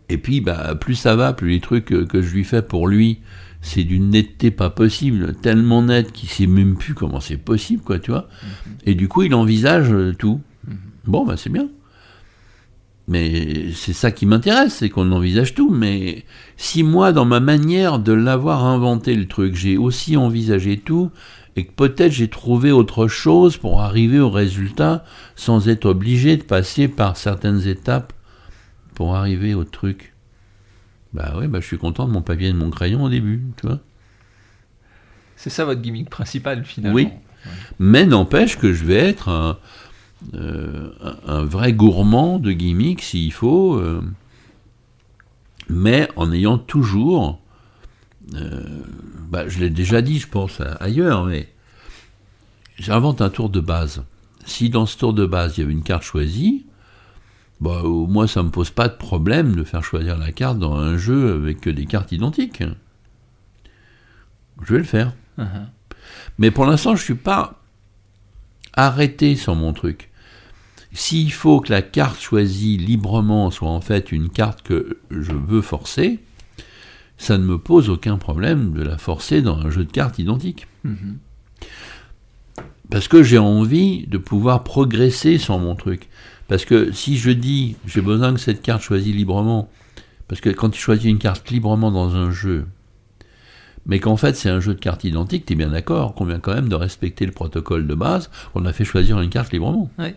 Et 0.09 0.17
puis, 0.17 0.41
bah, 0.41 0.75
plus 0.75 0.95
ça 0.95 1.15
va, 1.15 1.33
plus 1.33 1.49
les 1.49 1.59
trucs 1.59 1.85
que, 1.85 2.21
je 2.21 2.33
lui 2.33 2.43
fais 2.43 2.61
pour 2.61 2.87
lui, 2.87 3.19
c'est 3.63 3.85
d'une 3.85 4.09
netteté 4.09 4.51
pas 4.51 4.69
possible, 4.69 5.33
tellement 5.41 5.81
nette 5.81 6.11
qu'il 6.11 6.29
sait 6.29 6.47
même 6.47 6.75
plus 6.75 6.93
comment 6.93 7.21
c'est 7.21 7.37
possible, 7.37 7.81
quoi, 7.81 7.97
tu 7.97 8.11
vois. 8.11 8.27
Mhm. 8.43 8.73
Et 8.85 8.93
du 8.93 9.07
coup, 9.07 9.23
il 9.23 9.33
envisage 9.33 9.91
tout. 10.19 10.41
Mhm. 10.67 10.77
Bon, 11.05 11.25
bah, 11.25 11.37
c'est 11.37 11.49
bien. 11.49 11.69
Mais 13.07 13.71
c'est 13.73 13.93
ça 13.93 14.11
qui 14.11 14.25
m'intéresse, 14.25 14.75
c'est 14.75 14.89
qu'on 14.89 15.11
envisage 15.11 15.55
tout. 15.55 15.69
Mais 15.69 16.25
si 16.57 16.83
moi, 16.83 17.13
dans 17.13 17.25
ma 17.25 17.39
manière 17.39 17.99
de 17.99 18.11
l'avoir 18.11 18.65
inventé 18.65 19.15
le 19.15 19.27
truc, 19.27 19.55
j'ai 19.55 19.77
aussi 19.77 20.17
envisagé 20.17 20.77
tout, 20.77 21.09
et 21.55 21.65
que 21.65 21.71
peut-être 21.71 22.11
j'ai 22.11 22.29
trouvé 22.29 22.71
autre 22.71 23.07
chose 23.07 23.57
pour 23.57 23.81
arriver 23.81 24.19
au 24.19 24.29
résultat 24.29 25.05
sans 25.35 25.69
être 25.69 25.85
obligé 25.85 26.35
de 26.35 26.43
passer 26.43 26.87
par 26.89 27.15
certaines 27.15 27.65
étapes 27.67 28.11
pour 28.95 29.15
arriver 29.15 29.53
au 29.53 29.63
truc. 29.63 30.12
Bah 31.13 31.33
oui, 31.37 31.47
bah 31.47 31.59
je 31.59 31.67
suis 31.67 31.77
content 31.77 32.07
de 32.07 32.11
mon 32.11 32.21
papier 32.21 32.47
et 32.47 32.53
de 32.53 32.57
mon 32.57 32.69
crayon 32.69 33.03
au 33.03 33.09
début, 33.09 33.41
tu 33.57 33.67
vois. 33.67 33.79
C'est 35.35 35.49
ça 35.49 35.65
votre 35.65 35.81
gimmick 35.81 36.09
principal 36.09 36.63
finalement. 36.65 36.95
Oui, 36.95 37.09
mais 37.79 38.05
n'empêche 38.05 38.57
que 38.57 38.73
je 38.73 38.85
vais 38.85 38.97
être 38.97 39.29
un, 39.29 39.57
euh, 40.33 40.89
vrai 41.45 41.73
gourmand 41.73 42.39
de 42.39 42.51
gimmick 42.51 43.01
s'il 43.01 43.33
faut, 43.33 43.75
euh, 43.75 44.01
mais 45.69 46.07
en 46.15 46.31
ayant 46.31 46.57
toujours, 46.57 47.39
euh, 48.35 48.63
bah, 49.29 49.47
je 49.47 49.59
l'ai 49.59 49.69
déjà 49.69 50.01
dit, 50.01 50.19
je 50.19 50.27
pense 50.27 50.61
ailleurs, 50.79 51.25
mais 51.25 51.49
j'invente 52.79 53.21
un 53.21 53.29
tour 53.29 53.49
de 53.49 53.59
base. 53.59 54.03
Si 54.45 54.69
dans 54.69 54.85
ce 54.85 54.97
tour 54.97 55.13
de 55.13 55.25
base 55.25 55.57
il 55.57 55.61
y 55.61 55.63
avait 55.63 55.73
une 55.73 55.83
carte 55.83 56.03
choisie, 56.03 56.65
bah, 57.63 57.81
moins 57.83 58.27
ça 58.27 58.41
ne 58.41 58.47
me 58.47 58.51
pose 58.51 58.71
pas 58.71 58.89
de 58.89 58.95
problème 58.95 59.55
de 59.55 59.63
faire 59.63 59.83
choisir 59.85 60.17
la 60.17 60.33
carte 60.33 60.59
dans 60.59 60.75
un 60.75 60.97
jeu 60.97 61.33
avec 61.33 61.67
des 61.69 61.85
cartes 61.85 62.11
identiques. 62.11 62.61
Je 64.61 64.73
vais 64.73 64.79
le 64.79 64.85
faire. 64.85 65.13
Uh-huh. 65.39 65.65
Mais 66.37 66.51
pour 66.51 66.65
l'instant, 66.65 66.95
je 66.97 67.01
ne 67.01 67.05
suis 67.05 67.15
pas 67.15 67.61
arrêté 68.73 69.37
sur 69.37 69.55
mon 69.55 69.71
truc. 69.71 70.09
S'il 70.91 71.31
faut 71.31 71.61
que 71.61 71.71
la 71.71 71.81
carte 71.81 72.19
choisie 72.19 72.77
librement 72.77 73.49
soit 73.49 73.69
en 73.69 73.81
fait 73.81 74.11
une 74.11 74.29
carte 74.29 74.61
que 74.61 74.99
je 75.09 75.31
veux 75.31 75.61
forcer, 75.61 76.19
ça 77.17 77.37
ne 77.37 77.45
me 77.45 77.57
pose 77.57 77.89
aucun 77.89 78.17
problème 78.17 78.73
de 78.73 78.83
la 78.83 78.97
forcer 78.97 79.41
dans 79.41 79.57
un 79.57 79.69
jeu 79.69 79.85
de 79.85 79.91
cartes 79.91 80.19
identique. 80.19 80.67
Mm-hmm. 80.85 81.15
Parce 82.89 83.07
que 83.07 83.23
j'ai 83.23 83.37
envie 83.37 84.05
de 84.07 84.17
pouvoir 84.17 84.63
progresser 84.63 85.37
sur 85.37 85.57
mon 85.57 85.75
truc. 85.75 86.09
Parce 86.47 86.65
que 86.65 86.91
si 86.91 87.17
je 87.17 87.31
dis 87.31 87.77
j'ai 87.85 88.01
besoin 88.01 88.33
que 88.33 88.39
cette 88.39 88.61
carte 88.61 88.81
choisie 88.81 89.13
librement, 89.13 89.69
parce 90.27 90.41
que 90.41 90.49
quand 90.49 90.69
tu 90.69 90.79
choisis 90.79 91.05
une 91.05 91.17
carte 91.17 91.49
librement 91.49 91.91
dans 91.91 92.15
un 92.15 92.31
jeu, 92.31 92.65
mais 93.85 93.99
qu'en 93.99 94.17
fait 94.17 94.35
c'est 94.35 94.49
un 94.49 94.59
jeu 94.59 94.73
de 94.73 94.79
cartes 94.79 95.03
identiques, 95.03 95.45
tu 95.45 95.53
es 95.53 95.55
bien 95.55 95.69
d'accord 95.69 96.13
qu'on 96.13 96.25
vient 96.25 96.39
quand 96.39 96.53
même 96.53 96.69
de 96.69 96.75
respecter 96.75 97.25
le 97.25 97.31
protocole 97.31 97.87
de 97.87 97.95
base, 97.95 98.29
qu'on 98.53 98.65
a 98.65 98.73
fait 98.73 98.85
choisir 98.85 99.19
une 99.21 99.29
carte 99.29 99.53
librement. 99.53 99.89
Oui, 99.97 100.13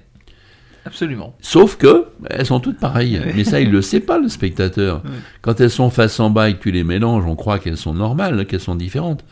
absolument. 0.85 1.35
Sauf 1.41 1.77
que 1.77 2.07
elles 2.29 2.47
sont 2.47 2.61
toutes 2.61 2.79
pareilles. 2.79 3.21
Mais 3.35 3.45
ça, 3.45 3.61
il 3.61 3.69
ne 3.69 3.73
le 3.73 3.83
sait 3.83 4.01
pas, 4.01 4.19
le 4.19 4.29
spectateur. 4.29 5.03
Quand 5.43 5.61
elles 5.61 5.71
sont 5.71 5.91
face 5.91 6.19
en 6.21 6.31
bas 6.31 6.51
et 6.51 6.55
que 6.55 6.63
tu 6.63 6.71
les 6.73 6.85
mélanges, 6.85 7.25
on 7.25 7.37
croit 7.37 7.59
qu'elles 7.59 7.77
sont 7.77 7.95
normales, 7.95 8.47
qu'elles 8.47 8.61
sont 8.61 8.77
différentes. 8.77 9.25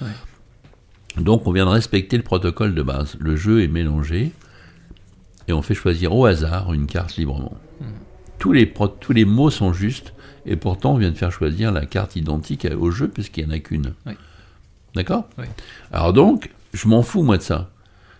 Donc 1.16 1.46
on 1.46 1.52
vient 1.52 1.66
de 1.66 1.70
respecter 1.70 2.16
le 2.16 2.22
protocole 2.22 2.74
de 2.74 2.82
base. 2.82 3.16
Le 3.20 3.36
jeu 3.36 3.62
est 3.62 3.68
mélangé 3.68 4.32
et 5.46 5.52
on 5.52 5.62
fait 5.62 5.74
choisir 5.74 6.14
au 6.14 6.26
hasard 6.26 6.72
une 6.72 6.86
carte 6.86 7.16
librement. 7.16 7.56
Hmm. 7.80 7.84
Tous, 8.38 8.52
les 8.52 8.72
tous 9.00 9.12
les 9.12 9.24
mots 9.24 9.50
sont 9.50 9.72
justes 9.72 10.12
et 10.46 10.56
pourtant 10.56 10.94
on 10.94 10.98
vient 10.98 11.10
de 11.10 11.16
faire 11.16 11.32
choisir 11.32 11.72
la 11.72 11.86
carte 11.86 12.16
identique 12.16 12.66
au 12.78 12.90
jeu 12.90 13.08
puisqu'il 13.08 13.46
n'y 13.46 13.52
en 13.52 13.56
a 13.56 13.58
qu'une. 13.60 13.94
D'accord? 14.94 15.28
Alors 15.92 16.12
donc, 16.12 16.50
je 16.72 16.88
m'en 16.88 17.02
fous 17.02 17.22
moi 17.22 17.38
de 17.38 17.42
ça. 17.42 17.70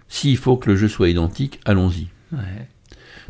S'il 0.08 0.36
faut 0.36 0.56
que 0.56 0.70
le 0.70 0.76
jeu 0.76 0.88
soit 0.88 1.08
identique, 1.08 1.60
allons-y. 1.64 2.08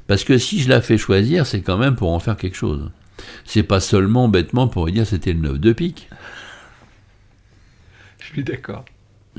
Parce 0.06 0.25
que 0.25 0.38
si 0.38 0.61
je 0.61 0.68
la 0.68 0.83
fais 0.83 0.99
choisir, 0.99 1.47
c'est 1.47 1.62
quand 1.62 1.78
même 1.78 1.97
pour 1.97 2.12
en 2.12 2.18
faire 2.18 2.37
quelque 2.37 2.56
chose. 2.56 2.90
C'est 3.44 3.62
pas 3.62 3.80
seulement 3.80 4.28
bêtement 4.28 4.68
pour 4.68 4.87
dire 4.90 5.06
c'était 5.06 5.33
le 5.33 5.40
9 5.40 5.59
de 5.59 5.73
pique. 5.73 6.11
Je 8.18 8.26
suis 8.26 8.44
d'accord. 8.44 8.85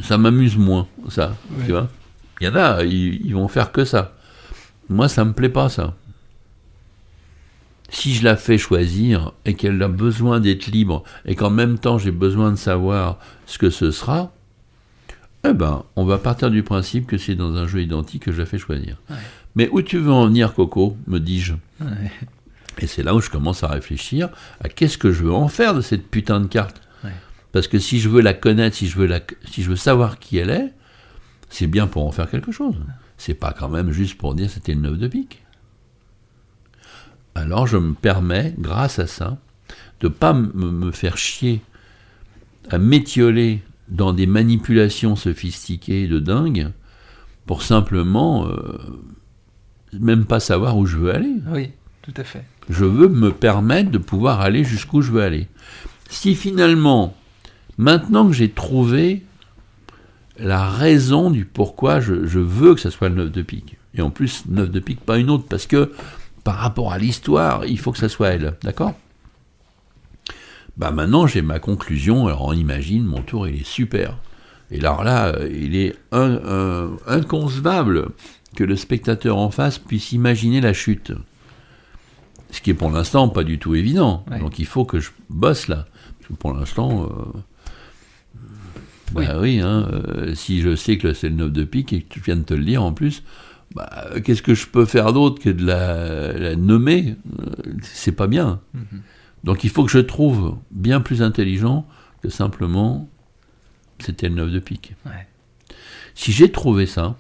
Ça 0.01 0.17
m'amuse 0.17 0.57
moins, 0.57 0.87
ça. 1.09 1.35
Tu 1.65 1.71
vois 1.71 1.89
Il 2.41 2.47
y 2.47 2.49
en 2.49 2.55
a, 2.55 2.83
ils, 2.83 3.33
vont 3.33 3.47
faire 3.47 3.71
que 3.71 3.85
ça. 3.85 4.13
Moi, 4.89 5.07
ça 5.07 5.25
me 5.25 5.33
plaît 5.33 5.49
pas, 5.49 5.69
ça. 5.69 5.95
Si 7.89 8.13
je 8.13 8.23
la 8.23 8.35
fais 8.35 8.57
choisir 8.57 9.31
et 9.45 9.53
qu'elle 9.53 9.81
a 9.81 9.87
besoin 9.87 10.39
d'être 10.39 10.67
libre 10.67 11.03
et 11.25 11.35
qu'en 11.35 11.51
même 11.51 11.77
temps 11.77 11.99
j'ai 11.99 12.11
besoin 12.11 12.49
de 12.49 12.55
savoir 12.55 13.19
ce 13.45 13.59
que 13.59 13.69
ce 13.69 13.91
sera, 13.91 14.33
eh 15.47 15.53
ben, 15.53 15.83
on 15.95 16.03
va 16.03 16.17
partir 16.17 16.49
du 16.49 16.63
principe 16.63 17.05
que 17.05 17.17
c'est 17.17 17.35
dans 17.35 17.55
un 17.55 17.67
jeu 17.67 17.81
identique 17.83 18.23
que 18.23 18.31
je 18.31 18.39
la 18.39 18.47
fais 18.47 18.57
choisir. 18.57 18.97
Mais 19.55 19.69
où 19.71 19.81
tu 19.83 19.99
veux 19.99 20.11
en 20.11 20.25
venir, 20.25 20.53
Coco 20.53 20.97
me 21.07 21.19
dis-je? 21.19 21.53
Et 22.79 22.87
c'est 22.87 23.03
là 23.03 23.15
où 23.15 23.21
je 23.21 23.29
commence 23.29 23.63
à 23.63 23.67
réfléchir 23.67 24.29
à 24.59 24.67
qu'est-ce 24.67 24.97
que 24.97 25.11
je 25.11 25.23
veux 25.23 25.33
en 25.33 25.47
faire 25.47 25.73
de 25.75 25.81
cette 25.81 26.09
putain 26.09 26.41
de 26.41 26.47
carte. 26.47 26.81
Parce 27.55 27.69
que 27.69 27.79
si 27.79 28.01
je 28.01 28.09
veux 28.09 28.19
la 28.19 28.33
connaître, 28.33 28.75
si 28.75 28.89
je 28.89 28.97
veux, 28.97 29.05
la, 29.05 29.21
si 29.49 29.63
je 29.63 29.69
veux 29.69 29.77
savoir 29.77 30.19
qui 30.19 30.35
elle 30.35 30.49
est, 30.49 30.73
c'est 31.49 31.67
bien 31.67 31.87
pour 31.87 32.05
en 32.05 32.11
faire 32.11 32.29
quelque 32.29 32.51
chose. 32.51 32.75
C'est 33.17 33.33
pas 33.33 33.55
quand 33.57 33.69
même 33.69 33.91
juste 33.91 34.17
pour 34.17 34.35
dire 34.35 34.49
c'était 34.49 34.73
le 34.73 34.81
9 34.81 34.97
de 34.97 35.07
pique. 35.07 35.41
Alors 37.33 37.65
je 37.65 37.77
me 37.77 37.93
permets, 37.93 38.53
grâce 38.59 38.99
à 38.99 39.07
ça, 39.07 39.37
de 40.01 40.09
pas 40.09 40.33
me 40.33 40.91
faire 40.91 41.17
chier 41.17 41.61
à 42.69 42.77
m'étioler 42.77 43.63
dans 43.87 44.11
des 44.11 44.27
manipulations 44.27 45.15
sophistiquées 45.15 46.09
de 46.09 46.19
dingue 46.19 46.73
pour 47.45 47.63
simplement 47.63 48.49
euh, 48.49 48.77
même 49.93 50.25
pas 50.25 50.41
savoir 50.41 50.77
où 50.77 50.85
je 50.85 50.97
veux 50.97 51.15
aller. 51.15 51.35
Oui, 51.47 51.71
tout 52.01 52.13
à 52.17 52.25
fait. 52.25 52.43
Je 52.69 52.83
veux 52.83 53.07
me 53.07 53.31
permettre 53.31 53.91
de 53.91 53.97
pouvoir 53.97 54.41
aller 54.41 54.65
jusqu'où 54.65 55.01
je 55.01 55.13
veux 55.13 55.21
aller. 55.21 55.47
Si 56.09 56.35
finalement, 56.35 57.15
maintenant 57.77 58.27
que 58.27 58.33
j'ai 58.33 58.49
trouvé 58.49 59.23
la 60.37 60.69
raison 60.69 61.31
du 61.31 61.45
pourquoi 61.45 61.99
je, 61.99 62.13
veux 62.13 62.75
que 62.75 62.81
ça 62.81 62.91
soit 62.91 63.09
le 63.09 63.15
9 63.15 63.31
de 63.31 63.41
pique, 63.41 63.77
et 63.93 64.01
en 64.01 64.09
plus 64.09 64.43
9 64.47 64.69
de 64.69 64.79
pique, 64.79 64.99
pas 65.01 65.17
une 65.17 65.29
autre, 65.29 65.45
parce 65.49 65.65
que 65.67 65.93
par 66.43 66.55
rapport 66.57 66.91
à 66.91 66.97
l'histoire, 66.97 67.65
il 67.65 67.79
faut 67.79 67.91
que 67.91 67.97
ça 67.97 68.09
soit 68.09 68.29
elle, 68.29 68.55
d'accord? 68.63 68.93
Bah 70.77 70.91
maintenant 70.91 71.25
j'ai 71.25 71.41
ma 71.41 71.59
conclusion, 71.59 72.27
alors 72.27 72.43
on 72.43 72.53
imagine, 72.53 73.05
mon 73.05 73.21
tour 73.21 73.47
il 73.47 73.61
est 73.61 73.65
super. 73.65 74.17
Et 74.71 74.79
alors 74.79 75.03
là, 75.03 75.27
euh, 75.27 75.49
il 75.49 75.75
est 75.75 75.95
un- 76.11 76.39
un- 76.45 76.97
inconcevable 77.07 78.09
que 78.55 78.63
le 78.63 78.75
spectateur 78.75 79.37
en 79.37 79.51
face 79.51 79.79
puisse 79.79 80.11
imaginer 80.11 80.59
la 80.59 80.73
chute. 80.73 81.13
Ce 82.51 82.61
qui 82.61 82.71
est 82.71 82.73
pour 82.75 82.89
l'instant 82.89 83.29
pas 83.29 83.43
du 83.43 83.57
tout 83.59 83.75
évident. 83.75 84.25
Ouais. 84.29 84.39
Donc 84.39 84.59
il 84.59 84.65
faut 84.65 84.85
que 84.85 84.99
je 84.99 85.11
bosse 85.29 85.67
là. 85.67 85.85
Parce 86.19 86.29
que 86.29 86.33
pour 86.33 86.53
l'instant, 86.53 87.03
euh. 87.05 87.39
Bah 89.23 89.39
oui, 89.39 89.59
hein, 89.59 89.87
euh, 89.91 90.35
si 90.35 90.61
je 90.61 90.75
sais 90.75 90.97
que 90.97 91.13
c'est 91.13 91.29
le 91.29 91.35
9 91.35 91.51
de 91.51 91.63
pique 91.63 91.93
et 91.93 92.01
que 92.01 92.13
tu 92.13 92.19
viens 92.19 92.35
de 92.35 92.43
te 92.43 92.53
le 92.53 92.63
dire 92.63 92.83
en 92.83 92.93
plus, 92.93 93.23
bah, 93.73 94.09
qu'est-ce 94.23 94.41
que 94.41 94.53
je 94.53 94.67
peux 94.67 94.85
faire 94.85 95.13
d'autre 95.13 95.41
que 95.41 95.49
de 95.49 95.65
la, 95.65 96.33
la 96.33 96.55
nommer? 96.55 97.15
Euh, 97.39 97.73
C'est 97.81 98.11
pas 98.11 98.27
bien. 98.27 98.61
Mhm. 98.73 99.01
Donc 99.43 99.63
il 99.63 99.69
faut 99.69 99.83
que 99.83 99.91
je 99.91 99.99
trouve 99.99 100.57
bien 100.71 101.01
plus 101.01 101.21
intelligent 101.21 101.87
que 102.21 102.29
simplement 102.29 103.09
c'était 103.99 104.29
le 104.29 104.35
9 104.35 104.51
de 104.51 104.59
pique. 104.59 104.95
Ouais. 105.05 105.27
Si 106.15 106.31
j'ai 106.31 106.51
trouvé 106.51 106.85
ça, 106.85 107.15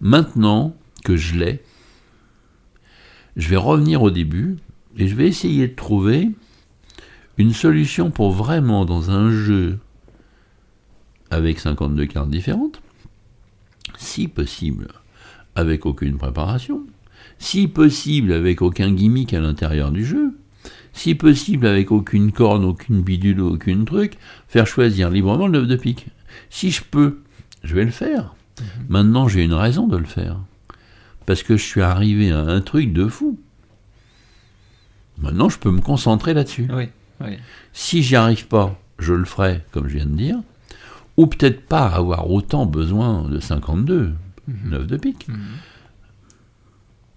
maintenant 0.00 0.76
que 1.04 1.16
je 1.16 1.36
l'ai, 1.36 1.62
je 3.36 3.48
vais 3.48 3.56
revenir 3.56 4.02
au 4.02 4.10
début 4.10 4.56
et 4.96 5.08
je 5.08 5.14
vais 5.14 5.26
essayer 5.26 5.68
de 5.68 5.74
trouver 5.74 6.30
une 7.38 7.52
solution 7.52 8.10
pour 8.10 8.30
vraiment 8.30 8.84
dans 8.84 9.10
un 9.10 9.30
jeu 9.30 9.78
avec 11.32 11.58
52 11.58 12.06
cartes 12.06 12.30
différentes, 12.30 12.80
si 13.96 14.28
possible 14.28 14.88
avec 15.54 15.86
aucune 15.86 16.18
préparation, 16.18 16.82
si 17.38 17.68
possible 17.68 18.32
avec 18.32 18.60
aucun 18.60 18.92
gimmick 18.92 19.32
à 19.32 19.40
l'intérieur 19.40 19.90
du 19.90 20.04
jeu, 20.04 20.36
si 20.92 21.14
possible 21.14 21.66
avec 21.66 21.90
aucune 21.90 22.32
corne, 22.32 22.64
aucune 22.64 23.00
bidule, 23.00 23.40
aucune 23.40 23.86
truc, 23.86 24.18
faire 24.46 24.66
choisir 24.66 25.08
librement 25.08 25.46
le 25.46 25.60
9 25.60 25.68
de 25.68 25.76
pique. 25.76 26.06
Si 26.50 26.70
je 26.70 26.82
peux, 26.84 27.20
je 27.64 27.74
vais 27.74 27.84
le 27.84 27.90
faire. 27.90 28.34
Maintenant, 28.90 29.26
j'ai 29.26 29.42
une 29.42 29.54
raison 29.54 29.86
de 29.86 29.96
le 29.96 30.04
faire. 30.04 30.36
Parce 31.24 31.42
que 31.42 31.56
je 31.56 31.64
suis 31.64 31.80
arrivé 31.80 32.30
à 32.30 32.40
un 32.40 32.60
truc 32.60 32.92
de 32.92 33.08
fou. 33.08 33.38
Maintenant, 35.16 35.48
je 35.48 35.58
peux 35.58 35.70
me 35.70 35.80
concentrer 35.80 36.34
là-dessus. 36.34 36.68
Oui, 36.70 36.88
oui. 37.20 37.38
Si 37.72 38.02
j'y 38.02 38.16
arrive 38.16 38.48
pas, 38.48 38.78
je 38.98 39.14
le 39.14 39.24
ferai, 39.24 39.62
comme 39.70 39.88
je 39.88 39.96
viens 39.96 40.06
de 40.06 40.16
dire. 40.16 40.38
Ou 41.16 41.26
peut-être 41.26 41.66
pas 41.66 41.86
avoir 41.86 42.30
autant 42.30 42.66
besoin 42.66 43.28
de 43.28 43.38
52, 43.38 44.12
9 44.64 44.86
de 44.86 44.96
pique. 44.96 45.28
Mhm. 45.28 45.38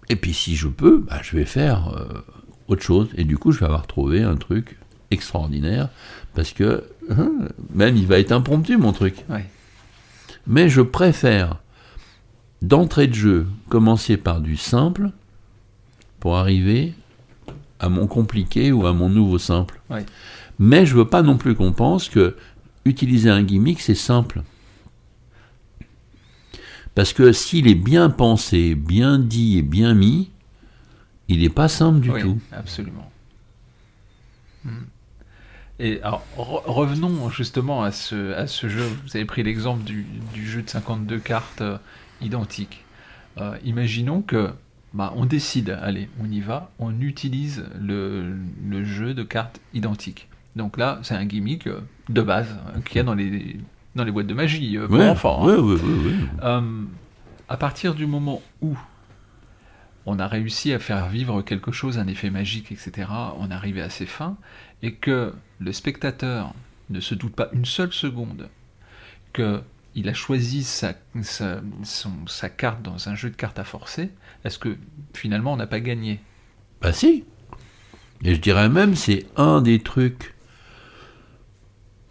Et 0.08 0.16
puis 0.16 0.34
si 0.34 0.54
je 0.54 0.68
peux, 0.68 0.98
bah, 0.98 1.20
je 1.22 1.36
vais 1.36 1.44
faire 1.44 1.88
euh, 1.96 2.22
autre 2.68 2.82
chose. 2.82 3.08
Et 3.16 3.24
du 3.24 3.38
coup, 3.38 3.52
je 3.52 3.60
vais 3.60 3.66
avoir 3.66 3.86
trouvé 3.86 4.22
un 4.22 4.36
truc 4.36 4.78
extraordinaire. 5.10 5.88
Parce 6.34 6.52
que 6.52 6.84
hein, 7.10 7.30
même 7.74 7.96
il 7.96 8.06
va 8.06 8.18
être 8.18 8.32
impromptu, 8.32 8.76
mon 8.76 8.92
truc. 8.92 9.24
Ouais. 9.28 9.46
Mais 10.46 10.68
je 10.68 10.80
préfère, 10.80 11.56
d'entrée 12.62 13.06
de 13.06 13.14
jeu, 13.14 13.46
commencer 13.68 14.16
par 14.16 14.40
du 14.40 14.56
simple 14.56 15.10
pour 16.20 16.36
arriver 16.36 16.94
à 17.78 17.88
mon 17.88 18.06
compliqué 18.06 18.72
ou 18.72 18.86
à 18.86 18.92
mon 18.92 19.08
nouveau 19.08 19.38
simple. 19.38 19.80
Ouais. 19.90 20.06
Mais 20.58 20.86
je 20.86 20.94
veux 20.96 21.06
pas 21.06 21.22
non 21.22 21.36
plus 21.36 21.54
qu'on 21.54 21.72
pense 21.72 22.08
que 22.08 22.36
utiliser 22.86 23.30
un 23.30 23.42
gimmick, 23.42 23.80
c'est 23.80 23.94
simple. 23.94 24.42
Parce 26.94 27.12
que 27.12 27.32
s'il 27.32 27.68
est 27.68 27.74
bien 27.74 28.08
pensé, 28.08 28.74
bien 28.74 29.18
dit 29.18 29.58
et 29.58 29.62
bien 29.62 29.94
mis, 29.94 30.30
il 31.28 31.40
n'est 31.40 31.50
pas 31.50 31.68
simple 31.68 32.00
du 32.00 32.10
oui, 32.10 32.20
tout. 32.20 32.40
absolument. 32.52 33.10
Hmm. 34.64 34.84
Et 35.78 36.00
alors, 36.02 36.24
re- 36.38 36.62
revenons 36.64 37.28
justement 37.28 37.82
à 37.82 37.92
ce, 37.92 38.32
à 38.32 38.46
ce 38.46 38.68
jeu. 38.68 38.84
Vous 39.04 39.16
avez 39.16 39.26
pris 39.26 39.42
l'exemple 39.42 39.84
du, 39.84 40.06
du 40.32 40.46
jeu 40.48 40.62
de 40.62 40.70
52 40.70 41.18
cartes 41.18 41.60
euh, 41.60 41.78
identiques. 42.22 42.84
Euh, 43.38 43.58
imaginons 43.64 44.22
que 44.22 44.52
bah, 44.94 45.12
on 45.16 45.26
décide, 45.26 45.78
allez, 45.82 46.08
on 46.20 46.30
y 46.30 46.40
va, 46.40 46.70
on 46.78 46.98
utilise 47.02 47.64
le, 47.78 48.34
le 48.66 48.84
jeu 48.84 49.12
de 49.12 49.22
cartes 49.22 49.60
identiques. 49.74 50.28
Donc 50.56 50.76
là, 50.78 50.98
c'est 51.02 51.14
un 51.14 51.24
gimmick 51.26 51.66
euh, 51.68 51.80
de 52.08 52.22
base 52.22 52.48
euh, 52.74 52.80
qu'il 52.80 52.96
y 52.96 53.00
a 53.00 53.02
dans 53.04 53.14
les, 53.14 53.56
dans 53.94 54.02
les 54.04 54.10
boîtes 54.10 54.26
de 54.26 54.34
magie 54.34 54.76
euh, 54.76 54.86
pour 54.88 54.96
Ouais, 54.96 55.08
enfants. 55.08 55.46
hein. 55.48 55.56
ouais, 55.58 55.74
ouais. 55.74 55.80
Euh, 56.42 56.82
à 57.48 57.56
partir 57.56 57.94
du 57.94 58.06
moment 58.06 58.42
où 58.62 58.76
on 60.06 60.18
a 60.18 60.26
réussi 60.26 60.72
à 60.72 60.78
faire 60.78 61.08
vivre 61.08 61.42
quelque 61.42 61.72
chose, 61.72 61.98
un 61.98 62.06
effet 62.06 62.30
magique, 62.30 62.72
etc., 62.72 63.08
on 63.38 63.50
arrivé 63.50 63.82
à 63.82 63.90
ses 63.90 64.06
fins, 64.06 64.36
et 64.82 64.94
que 64.94 65.32
le 65.58 65.72
spectateur 65.72 66.54
ne 66.90 67.00
se 67.00 67.14
doute 67.14 67.34
pas 67.34 67.48
une 67.52 67.64
seule 67.64 67.92
seconde 67.92 68.48
qu'il 69.34 70.08
a 70.08 70.14
choisi 70.14 70.62
sa, 70.62 70.94
sa, 71.22 71.60
son- 71.82 72.26
sa 72.28 72.48
carte 72.48 72.82
dans 72.82 73.08
un 73.08 73.14
jeu 73.14 73.30
de 73.30 73.34
cartes 73.36 73.58
à 73.58 73.64
forcer, 73.64 74.10
est-ce 74.44 74.58
que 74.58 74.76
finalement 75.12 75.52
on 75.52 75.56
n'a 75.56 75.66
pas 75.66 75.80
gagné? 75.80 76.20
Bah 76.80 76.92
si. 76.92 77.24
Et 78.22 78.34
je 78.34 78.40
dirais 78.40 78.68
même, 78.68 78.94
c'est 78.94 79.26
un 79.36 79.60
des 79.60 79.80
trucs 79.80 80.34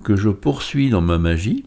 que 0.06 0.16
je 0.16 0.30
poursuis 0.30 0.90
dans 0.90 1.02
ma 1.02 1.18
magie. 1.18 1.66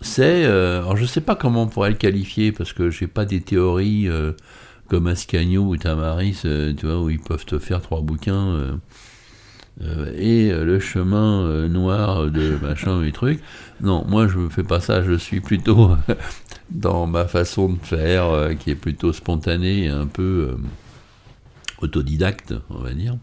C'est, 0.00 0.44
euh, 0.44 0.80
alors 0.80 0.96
je 0.96 1.06
sais 1.06 1.20
pas 1.20 1.36
comment 1.36 1.62
on 1.62 1.68
pourrait 1.68 1.90
le 1.90 1.96
qualifier 1.96 2.50
parce 2.50 2.72
que 2.72 2.90
j'ai 2.90 3.06
pas 3.06 3.24
des 3.24 3.40
théories 3.40 4.08
euh, 4.08 4.32
comme 4.88 5.06
Ascanio 5.06 5.62
ou 5.62 5.76
Tamaris, 5.76 6.40
euh, 6.44 6.74
tu 6.74 6.86
vois, 6.86 7.00
où 7.00 7.08
ils 7.08 7.20
peuvent 7.20 7.46
te 7.46 7.60
faire 7.60 7.80
trois 7.80 8.00
bouquins 8.02 8.78
et 10.16 10.50
le 10.52 10.78
chemin 10.80 11.66
noir 11.68 12.30
de 12.30 12.58
machin 12.60 13.02
et 13.02 13.12
trucs. 13.12 13.40
Non, 13.80 14.04
moi 14.06 14.26
je 14.28 14.38
ne 14.38 14.48
fais 14.48 14.64
pas 14.64 14.80
ça. 14.80 15.02
Je 15.02 15.14
suis 15.14 15.40
plutôt 15.40 15.96
dans 16.70 17.06
ma 17.06 17.26
façon 17.26 17.70
de 17.70 17.78
faire 17.82 18.50
qui 18.58 18.70
est 18.70 18.76
plutôt 18.76 19.12
spontanée 19.12 19.84
et 19.84 19.88
un 19.88 20.06
peu 20.06 20.56
autodidacte, 21.80 22.54
on 22.68 22.78
va 22.78 22.92
dire. 22.92 23.16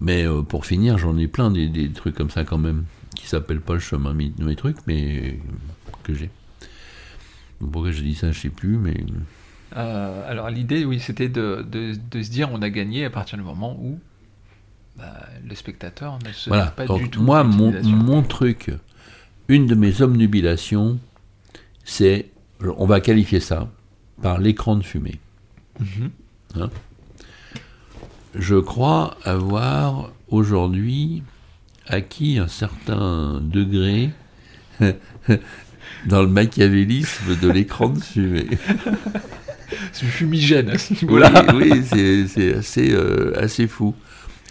Mais 0.00 0.26
euh, 0.26 0.42
pour 0.42 0.66
finir, 0.66 0.98
j'en 0.98 1.16
ai 1.16 1.26
plein 1.26 1.50
des, 1.50 1.68
des 1.68 1.90
trucs 1.90 2.14
comme 2.14 2.30
ça 2.30 2.44
quand 2.44 2.58
même, 2.58 2.84
qui 3.14 3.26
s'appellent 3.26 3.60
pas 3.60 3.74
le 3.74 3.80
chemin 3.80 4.12
mi- 4.12 4.34
mes 4.38 4.56
trucs, 4.56 4.76
mais 4.86 5.38
que 6.02 6.14
j'ai. 6.14 6.30
Pourquoi 7.58 7.90
je 7.90 8.02
dis 8.02 8.14
ça, 8.14 8.32
je 8.32 8.38
sais 8.40 8.50
plus, 8.50 8.76
mais 8.76 8.94
Euh, 9.76 10.30
Alors 10.30 10.50
l'idée, 10.50 10.84
oui, 10.84 11.00
c'était 11.00 11.28
de, 11.28 11.64
de- 11.70 11.94
de 12.10 12.22
se 12.22 12.30
dire 12.30 12.50
on 12.52 12.60
a 12.62 12.68
gagné 12.70 13.04
à 13.04 13.10
partir 13.10 13.38
du 13.38 13.44
moment 13.44 13.76
où 13.80 13.98
bah, 14.98 15.26
le 15.46 15.54
spectateur 15.54 16.18
ne 16.26 16.32
se 16.32 16.48
voilà. 16.50 16.66
pas 16.66 16.86
Donc, 16.86 17.02
du 17.02 17.10
tout. 17.10 17.22
moi, 17.22 17.44
mon, 17.44 18.22
truc, 18.22 18.70
une 19.48 19.66
de 19.66 19.74
mes 19.74 20.02
omnubilations, 20.02 20.98
c'est, 21.84 22.30
on 22.60 22.86
va 22.86 23.00
qualifier 23.00 23.40
ça 23.40 23.70
par 24.22 24.38
l'écran 24.38 24.76
de 24.76 24.82
fumée. 24.82 25.18
Mhm. 25.80 26.10
Je 28.38 28.56
crois 28.56 29.16
avoir 29.24 30.10
aujourd'hui 30.28 31.22
acquis 31.86 32.38
un 32.38 32.48
certain 32.48 33.40
degré 33.42 34.10
dans 36.06 36.22
le 36.22 36.28
machiavélisme 36.28 37.36
de 37.40 37.50
l'écran 37.50 37.88
de 37.88 38.00
fumée. 38.00 38.46
C'est 39.92 40.06
fumigène 40.06 40.70
à 40.70 40.78
ce 40.78 40.94
niveau-là. 40.94 41.46
oui, 41.54 41.82
c'est 41.84 42.26
c'est 42.28 42.54
assez, 42.54 42.92
euh, 42.92 43.32
assez 43.36 43.66
fou. 43.66 43.94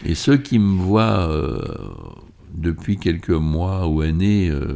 Et 0.06 0.16
ceux 0.16 0.38
qui 0.38 0.60
me 0.60 0.78
voient 0.78 1.30
euh, 1.30 1.62
depuis 2.54 2.98
quelques 2.98 3.30
mois 3.30 3.88
ou 3.88 4.02
années 4.02 4.50
euh, 4.50 4.76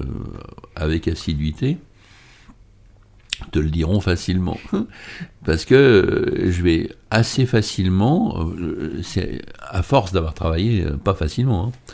avec 0.76 1.08
assiduité 1.08 1.78
te 3.52 3.60
le 3.60 3.70
diront 3.70 4.00
facilement. 4.00 4.58
Parce 5.46 5.66
que 5.66 5.76
euh, 5.76 6.52
je 6.52 6.62
vais 6.62 6.90
assez 7.12 7.46
facilement, 7.46 8.50
euh, 8.52 9.02
à 9.62 9.82
force 9.84 10.12
d'avoir 10.12 10.34
travaillé, 10.34 10.84
euh, 10.84 10.98
pas 10.98 11.16
facilement, 11.16 11.68
hein, 11.68 11.94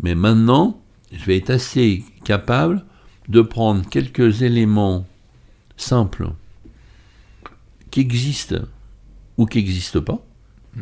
mais 0.00 0.14
maintenant, 0.14 0.80
je 1.12 1.24
vais 1.24 1.36
être 1.36 1.50
assez 1.50 2.04
capable 2.24 2.84
de 3.28 3.40
prendre 3.40 3.88
quelques 3.88 4.42
éléments 4.42 5.06
simples 5.76 6.30
qui 7.90 8.00
existent 8.00 8.60
ou 9.36 9.46
qui 9.46 9.58
n'existent 9.58 10.00
pas, 10.00 10.24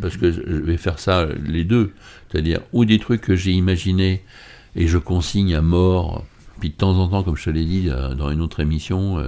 parce 0.01 0.17
que 0.17 0.31
je 0.31 0.41
vais 0.41 0.77
faire 0.77 0.99
ça 0.99 1.27
les 1.27 1.65
deux, 1.65 1.93
c'est-à-dire 2.31 2.61
ou 2.73 2.85
des 2.85 2.99
trucs 2.99 3.21
que 3.21 3.37
j'ai 3.37 3.53
imaginés 3.53 4.23
et 4.77 4.89
je 4.89 4.99
consigne 4.99 5.55
à 5.55 5.63
mort, 5.63 6.25
puis 6.61 6.71
de 6.71 6.75
temps 6.75 6.97
en 6.97 7.09
temps, 7.09 7.23
comme 7.23 7.37
je 7.37 7.45
te 7.45 7.51
l'ai 7.51 7.65
dit 7.65 7.89
dans 8.17 8.31
une 8.31 8.41
autre 8.41 8.61
émission, 8.61 9.19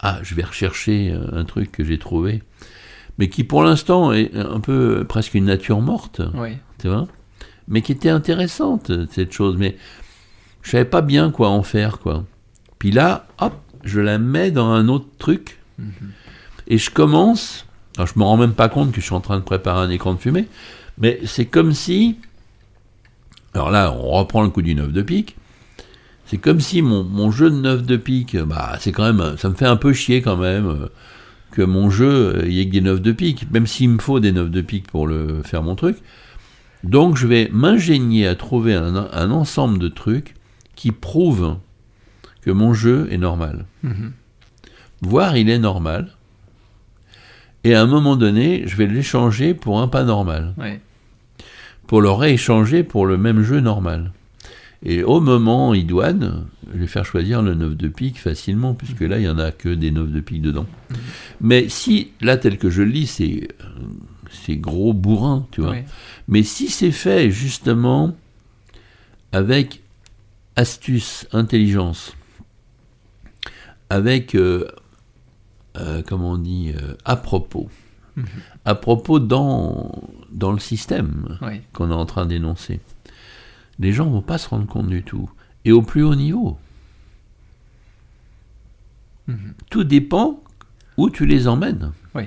ah, 0.00 0.18
je 0.22 0.34
vais 0.34 0.44
rechercher 0.44 1.12
euh, 1.12 1.26
un 1.32 1.44
truc 1.44 1.70
que 1.72 1.84
j'ai 1.84 1.98
trouvé, 1.98 2.42
mais 3.18 3.28
qui 3.28 3.44
pour 3.44 3.62
l'instant 3.62 4.12
est 4.12 4.34
un 4.36 4.60
peu 4.60 5.04
presque 5.08 5.34
une 5.34 5.44
nature 5.46 5.80
morte, 5.80 6.22
Oui. 6.34 6.56
tu 6.78 6.88
vois, 6.88 7.06
mais 7.68 7.82
qui 7.82 7.92
était 7.92 8.08
intéressante, 8.10 8.90
cette 9.10 9.32
chose, 9.32 9.56
mais 9.58 9.76
je 10.62 10.70
savais 10.70 10.84
pas 10.84 11.02
bien 11.02 11.30
quoi 11.30 11.48
en 11.50 11.62
faire, 11.62 11.98
quoi. 11.98 12.24
Puis 12.78 12.90
là, 12.90 13.26
hop, 13.40 13.54
je 13.84 14.00
la 14.00 14.18
mets 14.18 14.50
dans 14.50 14.68
un 14.70 14.88
autre 14.88 15.06
truc, 15.18 15.58
Mhm. 15.78 15.92
et 16.68 16.78
je 16.78 16.90
commence, 16.90 17.66
alors 17.96 18.06
je 18.06 18.18
me 18.18 18.24
rends 18.24 18.36
même 18.36 18.52
pas 18.54 18.68
compte 18.68 18.92
que 18.92 19.00
je 19.00 19.06
suis 19.06 19.14
en 19.14 19.20
train 19.20 19.38
de 19.38 19.44
préparer 19.44 19.80
un 19.80 19.90
écran 19.90 20.14
de 20.14 20.18
fumée, 20.18 20.46
mais 20.98 21.20
c'est 21.24 21.46
comme 21.46 21.72
si, 21.72 22.18
alors 23.54 23.70
là, 23.70 23.92
on 23.92 24.10
reprend 24.10 24.42
le 24.42 24.50
coup 24.50 24.62
du 24.62 24.74
9 24.74 24.92
de 24.92 25.02
pique, 25.02 25.36
C'est 26.30 26.38
comme 26.38 26.60
si 26.60 26.80
mon, 26.80 27.02
mon 27.02 27.32
jeu 27.32 27.50
de 27.50 27.56
9 27.56 27.82
de 27.82 27.96
pique, 27.96 28.36
bah, 28.36 28.76
c'est 28.78 28.92
quand 28.92 29.12
même, 29.12 29.36
ça 29.36 29.48
me 29.48 29.56
fait 29.56 29.66
un 29.66 29.74
peu 29.74 29.92
chier 29.92 30.22
quand 30.22 30.36
même 30.36 30.66
euh, 30.68 30.86
que 31.50 31.62
mon 31.62 31.90
jeu, 31.90 32.36
euh, 32.36 32.42
il 32.46 32.52
y 32.52 32.60
ait 32.60 32.66
que 32.66 32.70
des 32.70 32.80
9 32.82 33.02
de 33.02 33.10
pique, 33.10 33.50
même 33.50 33.66
s'il 33.66 33.90
me 33.90 33.98
faut 33.98 34.20
des 34.20 34.30
9 34.30 34.48
de 34.48 34.60
pique 34.60 34.86
pour 34.86 35.08
le 35.08 35.42
faire 35.42 35.64
mon 35.64 35.74
truc. 35.74 35.96
Donc 36.84 37.16
je 37.16 37.26
vais 37.26 37.48
m'ingénier 37.50 38.28
à 38.28 38.36
trouver 38.36 38.74
un, 38.74 38.94
un 38.94 39.30
ensemble 39.32 39.80
de 39.80 39.88
trucs 39.88 40.36
qui 40.76 40.92
prouvent 40.92 41.56
que 42.42 42.52
mon 42.52 42.74
jeu 42.74 43.08
est 43.10 43.18
normal. 43.18 43.66
Mhm. 43.82 44.12
Voire 45.00 45.36
il 45.36 45.50
est 45.50 45.58
normal. 45.58 46.12
Et 47.64 47.74
à 47.74 47.82
un 47.82 47.86
moment 47.86 48.14
donné, 48.14 48.68
je 48.68 48.76
vais 48.76 48.86
l'échanger 48.86 49.52
pour 49.52 49.80
un 49.80 49.88
pas 49.88 50.04
normal. 50.04 50.54
Ouais. 50.58 50.80
Pour 51.88 52.00
le 52.00 52.10
rééchanger 52.12 52.84
pour 52.84 53.04
le 53.04 53.18
même 53.18 53.42
jeu 53.42 53.58
normal. 53.58 54.12
Et 54.82 55.02
au 55.04 55.20
moment 55.20 55.74
idoine, 55.74 56.46
je 56.72 56.78
vais 56.78 56.86
faire 56.86 57.04
choisir 57.04 57.42
le 57.42 57.54
9 57.54 57.76
de 57.76 57.88
pique 57.88 58.18
facilement, 58.18 58.72
puisque 58.74 59.00
là, 59.02 59.18
il 59.18 59.22
n'y 59.22 59.28
en 59.28 59.38
a 59.38 59.50
que 59.52 59.68
des 59.68 59.90
9 59.90 60.10
de 60.10 60.20
pique 60.20 60.40
dedans. 60.40 60.66
Mais 61.42 61.68
si, 61.68 62.12
là, 62.22 62.36
tel 62.38 62.56
que 62.56 62.70
je 62.70 62.82
le 62.82 62.90
lis, 62.90 63.06
c'est 63.06 63.48
c'est 64.44 64.56
gros 64.56 64.92
bourrin, 64.94 65.46
tu 65.50 65.60
vois. 65.60 65.72
Mais 66.28 66.42
si 66.44 66.68
c'est 66.68 66.92
fait 66.92 67.30
justement 67.30 68.16
avec 69.32 69.82
astuce, 70.56 71.26
intelligence, 71.32 72.14
avec, 73.90 74.34
euh, 74.34 74.66
euh, 75.76 76.02
comment 76.06 76.32
on 76.32 76.38
dit, 76.38 76.72
euh, 76.74 76.94
à 77.04 77.16
propos, 77.16 77.68
Mhm. 78.16 78.24
à 78.64 78.74
propos 78.74 79.18
dans, 79.20 79.92
dans 80.32 80.52
le 80.52 80.58
système 80.58 81.38
qu'on 81.72 81.90
est 81.90 81.94
en 81.94 82.06
train 82.06 82.26
d'énoncer, 82.26 82.80
les 83.80 83.92
gens 83.92 84.08
vont 84.08 84.22
pas 84.22 84.38
se 84.38 84.48
rendre 84.48 84.66
compte 84.68 84.88
du 84.88 85.02
tout. 85.02 85.28
Et 85.64 85.72
au 85.72 85.82
plus 85.82 86.02
haut 86.04 86.14
niveau, 86.14 86.56
Mhm. 89.26 89.54
tout 89.70 89.84
dépend 89.84 90.42
où 90.96 91.10
tu 91.10 91.26
les 91.26 91.46
emmènes. 91.48 91.92
Oui. 92.14 92.24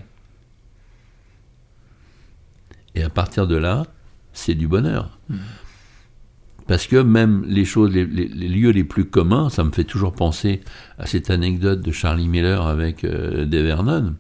Et 2.96 3.04
à 3.04 3.10
partir 3.10 3.48
de 3.48 3.56
là, 3.56 3.86
c'est 4.34 4.56
du 4.56 4.68
bonheur. 4.68 5.18
Mhm. 5.30 5.40
Parce 6.68 6.88
que 6.88 6.96
même 6.96 7.44
les 7.46 7.66
choses, 7.66 7.92
les, 7.92 8.06
les- 8.06 8.28
les 8.30 8.48
lieux 8.48 8.70
les 8.70 8.86
plus 8.86 9.06
communs, 9.06 9.50
ça 9.50 9.64
me 9.66 9.72
fait 9.72 9.84
toujours 9.84 10.14
penser 10.14 10.62
à 10.98 11.06
cette 11.06 11.30
anecdote 11.30 11.82
de 11.82 11.92
Charlie 11.92 12.30
Miller 12.30 12.66
avec 12.66 13.04
euh, 13.04 13.46
Dave 13.46 13.66
Vernon, 13.66 14.16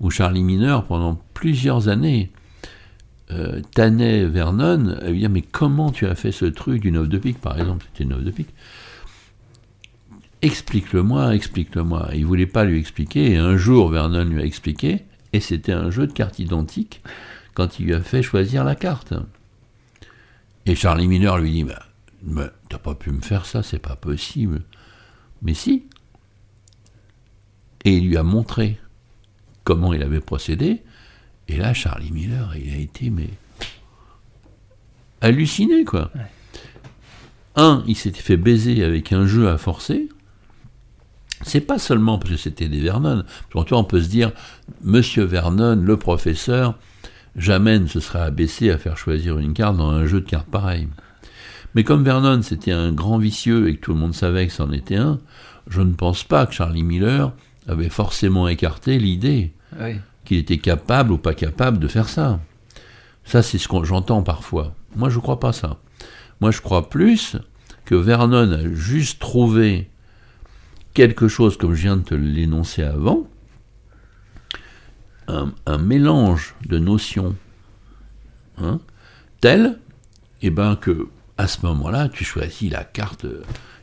où 0.00 0.10
Charlie 0.10 0.42
Miller, 0.42 0.84
pendant 0.84 1.20
plusieurs 1.34 1.86
années, 1.88 2.32
euh, 3.30 3.60
tannait 3.74 4.24
Vernon, 4.24 4.96
à 5.00 5.10
lui 5.10 5.20
dire 5.20 5.30
Mais 5.30 5.42
comment 5.42 5.90
tu 5.90 6.06
as 6.06 6.14
fait 6.14 6.32
ce 6.32 6.44
truc 6.44 6.80
du 6.80 6.90
9 6.90 7.08
de 7.08 7.18
pique, 7.18 7.40
par 7.40 7.58
exemple? 7.58 7.86
C'était 7.92 8.04
une 8.04 8.10
9 8.10 8.24
de 8.24 8.30
pique. 8.30 8.54
Explique-le-moi, 10.40 11.34
explique-le-moi. 11.34 12.10
Il 12.14 12.24
voulait 12.24 12.46
pas 12.46 12.64
lui 12.64 12.78
expliquer, 12.78 13.32
et 13.32 13.36
un 13.36 13.56
jour 13.56 13.90
Vernon 13.90 14.24
lui 14.24 14.40
a 14.40 14.44
expliqué, 14.44 15.04
et 15.32 15.40
c'était 15.40 15.72
un 15.72 15.90
jeu 15.90 16.06
de 16.06 16.12
cartes 16.12 16.38
identiques 16.38 17.02
quand 17.54 17.80
il 17.80 17.86
lui 17.86 17.94
a 17.94 18.00
fait 18.00 18.22
choisir 18.22 18.64
la 18.64 18.76
carte. 18.76 19.14
Et 20.64 20.74
Charlie 20.74 21.08
Miller 21.08 21.38
lui 21.38 21.50
dit 21.50 21.64
bah, 21.64 21.82
mais 22.22 22.50
T'as 22.68 22.78
pas 22.78 22.94
pu 22.94 23.10
me 23.10 23.20
faire 23.20 23.46
ça, 23.46 23.62
c'est 23.62 23.78
pas 23.78 23.96
possible. 23.96 24.62
Mais 25.42 25.54
si. 25.54 25.86
Et 27.84 27.96
il 27.96 28.08
lui 28.08 28.16
a 28.16 28.22
montré 28.22 28.78
comment 29.64 29.92
il 29.92 30.02
avait 30.02 30.20
procédé. 30.20 30.82
Et 31.48 31.56
là, 31.56 31.72
Charlie 31.74 32.12
Miller, 32.12 32.54
il 32.56 32.72
a 32.72 32.76
été 32.76 33.10
mais 33.10 33.30
halluciné, 35.20 35.84
quoi. 35.84 36.10
Ouais. 36.14 36.20
Un, 37.56 37.82
il 37.86 37.96
s'était 37.96 38.20
fait 38.20 38.36
baiser 38.36 38.84
avec 38.84 39.12
un 39.12 39.26
jeu 39.26 39.48
à 39.48 39.58
forcer. 39.58 40.08
C'est 41.42 41.60
pas 41.60 41.78
seulement 41.78 42.18
parce 42.18 42.32
que 42.32 42.36
c'était 42.36 42.68
des 42.68 42.80
Vernon. 42.80 43.24
Parce 43.52 43.68
que, 43.68 43.74
on 43.74 43.84
peut 43.84 44.02
se 44.02 44.08
dire, 44.08 44.32
Monsieur 44.82 45.24
Vernon, 45.24 45.76
le 45.76 45.96
professeur, 45.96 46.76
jamais 47.36 47.78
ne 47.78 47.86
se 47.86 48.00
serait 48.00 48.20
abaissé 48.20 48.70
à 48.70 48.78
faire 48.78 48.96
choisir 48.96 49.38
une 49.38 49.54
carte 49.54 49.76
dans 49.76 49.90
un 49.90 50.06
jeu 50.06 50.20
de 50.20 50.28
cartes 50.28 50.48
pareil. 50.48 50.88
Mais 51.74 51.84
comme 51.84 52.04
Vernon, 52.04 52.42
c'était 52.42 52.72
un 52.72 52.92
grand 52.92 53.18
vicieux 53.18 53.68
et 53.68 53.76
que 53.76 53.80
tout 53.80 53.92
le 53.92 53.98
monde 53.98 54.14
savait 54.14 54.46
que 54.46 54.52
c'en 54.52 54.72
était 54.72 54.96
un, 54.96 55.18
je 55.68 55.80
ne 55.80 55.92
pense 55.92 56.24
pas 56.24 56.46
que 56.46 56.54
Charlie 56.54 56.82
Miller 56.82 57.32
avait 57.66 57.90
forcément 57.90 58.48
écarté 58.48 58.98
l'idée. 58.98 59.52
Qu'il 60.28 60.36
était 60.36 60.58
capable 60.58 61.12
ou 61.12 61.18
pas 61.18 61.32
capable 61.32 61.78
de 61.78 61.88
faire 61.88 62.08
ça. 62.08 62.38
Ça, 63.24 63.42
c'est 63.42 63.56
ce 63.56 63.66
que 63.66 63.82
j'entends 63.82 64.22
parfois. 64.22 64.74
Moi, 64.94 65.08
je 65.08 65.18
crois 65.18 65.40
pas 65.40 65.52
ça. 65.54 65.78
Moi, 66.40 66.50
je 66.50 66.60
crois 66.60 66.90
plus 66.90 67.36
que 67.86 67.94
Vernon 67.94 68.52
a 68.52 68.68
juste 68.74 69.20
trouvé 69.20 69.90
quelque 70.92 71.28
chose, 71.28 71.56
comme 71.56 71.74
je 71.74 71.82
viens 71.82 71.96
de 71.96 72.02
te 72.02 72.14
l'énoncer 72.14 72.82
avant, 72.82 73.26
un, 75.28 75.52
un 75.64 75.78
mélange 75.78 76.54
de 76.66 76.78
notions 76.78 77.34
hein, 78.58 78.80
tel 79.40 79.78
eh 80.42 80.50
ben, 80.50 80.76
que 80.76 81.08
à 81.38 81.46
ce 81.46 81.64
moment-là, 81.64 82.08
tu 82.08 82.24
choisis 82.24 82.70
la 82.70 82.84
carte, 82.84 83.24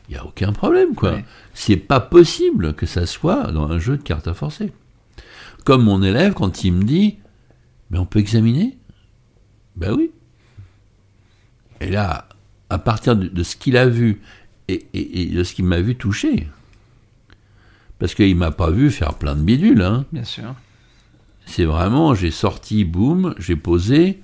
il 0.08 0.12
n'y 0.12 0.16
a 0.16 0.24
aucun 0.24 0.52
problème. 0.52 0.94
quoi. 0.94 1.14
Ouais. 1.14 1.24
C'est 1.54 1.76
pas 1.76 2.00
possible 2.00 2.74
que 2.74 2.86
ça 2.86 3.06
soit 3.06 3.50
dans 3.50 3.68
un 3.68 3.78
jeu 3.78 3.96
de 3.96 4.02
cartes 4.02 4.28
à 4.28 4.34
forcer. 4.34 4.72
Comme 5.66 5.82
mon 5.82 6.02
élève, 6.02 6.32
quand 6.32 6.64
il 6.64 6.72
me 6.72 6.84
dit 6.84 7.16
Mais 7.90 7.98
on 7.98 8.06
peut 8.06 8.20
examiner? 8.20 8.78
Ben 9.76 9.92
oui. 9.94 10.10
Et 11.82 11.90
là, 11.90 12.28
à 12.70 12.78
partir 12.78 13.16
de, 13.16 13.26
de 13.28 13.42
ce 13.42 13.56
qu'il 13.56 13.76
a 13.76 13.86
vu 13.86 14.22
et, 14.68 14.86
et- 14.94 15.22
et 15.22 15.26
de 15.26 15.44
ce 15.44 15.52
qu'il 15.54 15.66
m'a 15.66 15.80
vu 15.80 15.94
toucher, 15.96 16.46
parce 17.98 18.14
qu'il 18.14 18.34
m'a 18.36 18.50
pas 18.50 18.70
vu 18.70 18.90
faire 18.90 19.14
plein 19.14 19.34
de 19.36 19.42
bidules, 19.42 19.82
hein. 19.82 20.04
Bien 20.12 20.24
sûr. 20.24 20.54
c'est 21.46 21.64
vraiment 21.64 22.14
j'ai 22.14 22.30
sorti, 22.30 22.84
boum, 22.84 23.34
j'ai 23.38 23.56
posé, 23.56 24.22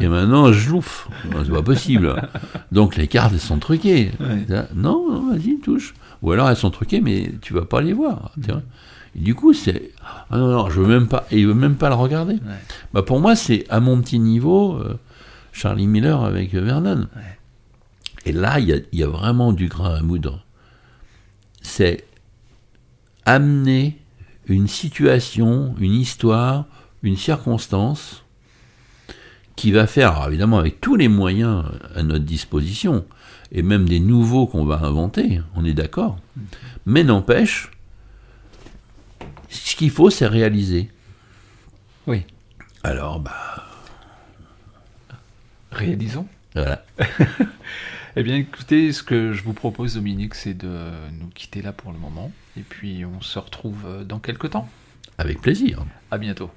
et 0.00 0.08
maintenant 0.08 0.52
je 0.52 0.70
louffe. 0.70 1.08
C'est 1.44 1.50
pas 1.52 1.62
possible. 1.62 2.28
Donc 2.72 2.96
les 2.96 3.08
cartes 3.08 3.32
elles 3.32 3.40
sont 3.40 3.58
truquées. 3.58 4.12
Ouais. 4.20 4.46
Non, 4.74 5.10
non, 5.10 5.30
vas-y, 5.32 5.58
touche. 5.58 5.94
Ou 6.22 6.30
alors 6.32 6.48
elles 6.48 6.56
sont 6.56 6.70
truquées, 6.70 7.00
mais 7.00 7.32
tu 7.42 7.52
vas 7.54 7.64
pas 7.64 7.80
les 7.80 7.92
voir. 7.92 8.32
Et 9.16 9.20
du 9.20 9.34
coup, 9.34 9.52
c'est. 9.52 9.92
Ah 10.30 10.38
non, 10.38 10.48
non, 10.48 10.70
je 10.70 10.80
veux 10.80 10.86
même 10.86 11.08
pas. 11.08 11.26
Et 11.30 11.40
il 11.40 11.46
veut 11.46 11.54
même 11.54 11.76
pas 11.76 11.88
le 11.88 11.94
regarder. 11.94 12.34
Ouais. 12.34 12.60
Bah, 12.92 13.02
pour 13.02 13.20
moi, 13.20 13.36
c'est 13.36 13.64
à 13.68 13.80
mon 13.80 14.00
petit 14.00 14.18
niveau, 14.18 14.74
euh, 14.74 14.98
Charlie 15.52 15.86
Miller 15.86 16.22
avec 16.24 16.54
euh, 16.54 16.60
Vernon. 16.60 17.06
Ouais. 17.14 17.38
Et 18.26 18.32
là, 18.32 18.58
il 18.58 18.68
y 18.68 18.72
a, 18.72 18.78
y 18.92 19.02
a 19.02 19.08
vraiment 19.08 19.52
du 19.52 19.68
grain 19.68 19.94
à 19.94 20.00
moudre. 20.00 20.44
C'est 21.62 22.04
amener 23.26 23.98
une 24.46 24.68
situation, 24.68 25.74
une 25.78 25.94
histoire, 25.94 26.66
une 27.02 27.16
circonstance 27.16 28.24
qui 29.56 29.72
va 29.72 29.86
faire, 29.86 30.24
évidemment 30.26 30.58
avec 30.58 30.80
tous 30.80 30.96
les 30.96 31.08
moyens 31.08 31.64
à 31.94 32.02
notre 32.02 32.24
disposition, 32.24 33.04
et 33.52 33.62
même 33.62 33.88
des 33.88 34.00
nouveaux 34.00 34.46
qu'on 34.46 34.64
va 34.64 34.80
inventer, 34.82 35.40
on 35.54 35.64
est 35.64 35.74
d'accord, 35.74 36.18
mais 36.86 37.04
n'empêche, 37.04 37.70
ce 39.56 39.76
qu'il 39.76 39.90
faut, 39.90 40.10
c'est 40.10 40.26
réaliser. 40.26 40.90
Oui. 42.06 42.22
Alors, 42.82 43.20
bah, 43.20 43.64
Réalisons. 45.72 46.26
voilà. 46.54 46.84
Eh 48.16 48.22
bien, 48.22 48.36
écoutez, 48.36 48.92
ce 48.92 49.02
que 49.02 49.32
je 49.32 49.42
vous 49.42 49.54
propose, 49.54 49.94
Dominique, 49.94 50.36
c'est 50.36 50.54
de 50.54 50.70
nous 51.20 51.26
quitter 51.34 51.62
là 51.62 51.72
pour 51.72 51.90
le 51.90 51.98
moment. 51.98 52.30
Et 52.56 52.60
puis, 52.60 53.04
on 53.04 53.20
se 53.20 53.40
retrouve 53.40 53.82
euh, 53.86 54.04
dans 54.04 54.20
quelques 54.20 54.50
temps. 54.50 54.68
Avec 55.18 55.40
plaisir. 55.40 55.84
À 56.12 56.18
bientôt. 56.18 56.48